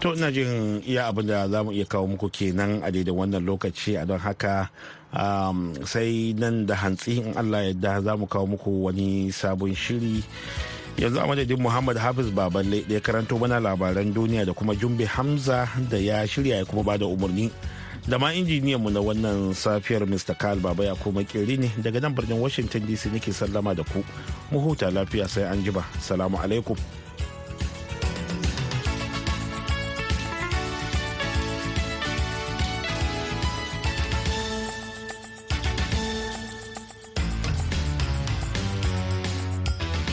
To 0.00 0.14
ina 0.14 0.30
jin 0.32 0.82
iya 0.86 1.06
abin 1.08 1.26
da 1.26 1.48
za 1.48 1.62
mu 1.64 1.70
iya 1.72 1.84
kawo 1.84 2.06
muku 2.06 2.28
kenan 2.30 2.82
a 2.82 2.90
daidai 2.90 3.14
wannan 3.14 3.44
lokaci. 3.46 3.96
A 4.00 4.04
don 4.06 4.18
haka 4.18 4.70
um, 5.14 5.74
sai 5.86 6.34
nan 6.38 6.66
da 6.66 6.74
hantsi 6.74 7.18
in 7.22 7.36
Allah 7.36 7.70
yadda 7.72 8.02
za 8.02 8.16
mu 8.16 8.26
kawo 8.26 8.46
muku 8.46 8.70
wani 8.90 9.30
sabon 9.32 9.74
shiri. 9.74 10.22
yanzu 10.96 11.18
a 11.18 11.26
madadin 11.26 11.58
muhammad 11.58 11.98
hafiz 11.98 12.30
baballe 12.30 12.86
da 12.86 12.94
ya 12.94 13.00
karanto 13.02 13.34
mana 13.38 13.58
labaran 13.60 14.14
duniya 14.14 14.46
da 14.46 14.52
kuma 14.54 14.74
jumbe 14.78 15.02
hamza 15.04 15.66
da 15.90 15.98
ya 15.98 16.22
shirya 16.26 16.56
ya 16.56 16.64
kuma 16.64 16.82
ba 16.86 16.94
da 16.98 17.06
umarni 17.06 17.50
da 18.06 18.18
ma 18.18 18.30
mu 18.78 18.90
na 18.90 19.00
wannan 19.00 19.54
safiyar 19.54 20.06
mr 20.06 20.36
karl 20.38 20.60
baba 20.60 20.84
ya 20.84 20.94
kuma 20.94 21.24
kiri 21.24 21.56
ne. 21.56 21.70
Daga 21.82 22.00
nan 22.00 22.14
birnin 22.14 22.36
washington 22.38 22.82
dc 22.86 23.06
nake 23.12 23.32
sallama 23.32 23.74
da 23.74 23.82
ku. 23.82 24.04
Mu 24.52 24.60
huta 24.60 24.90
lafiya 24.92 25.26
sai 25.28 25.44
an 25.48 25.64
jiba 25.64 25.80
salamu 26.00 26.36
alaikum. 26.36 26.76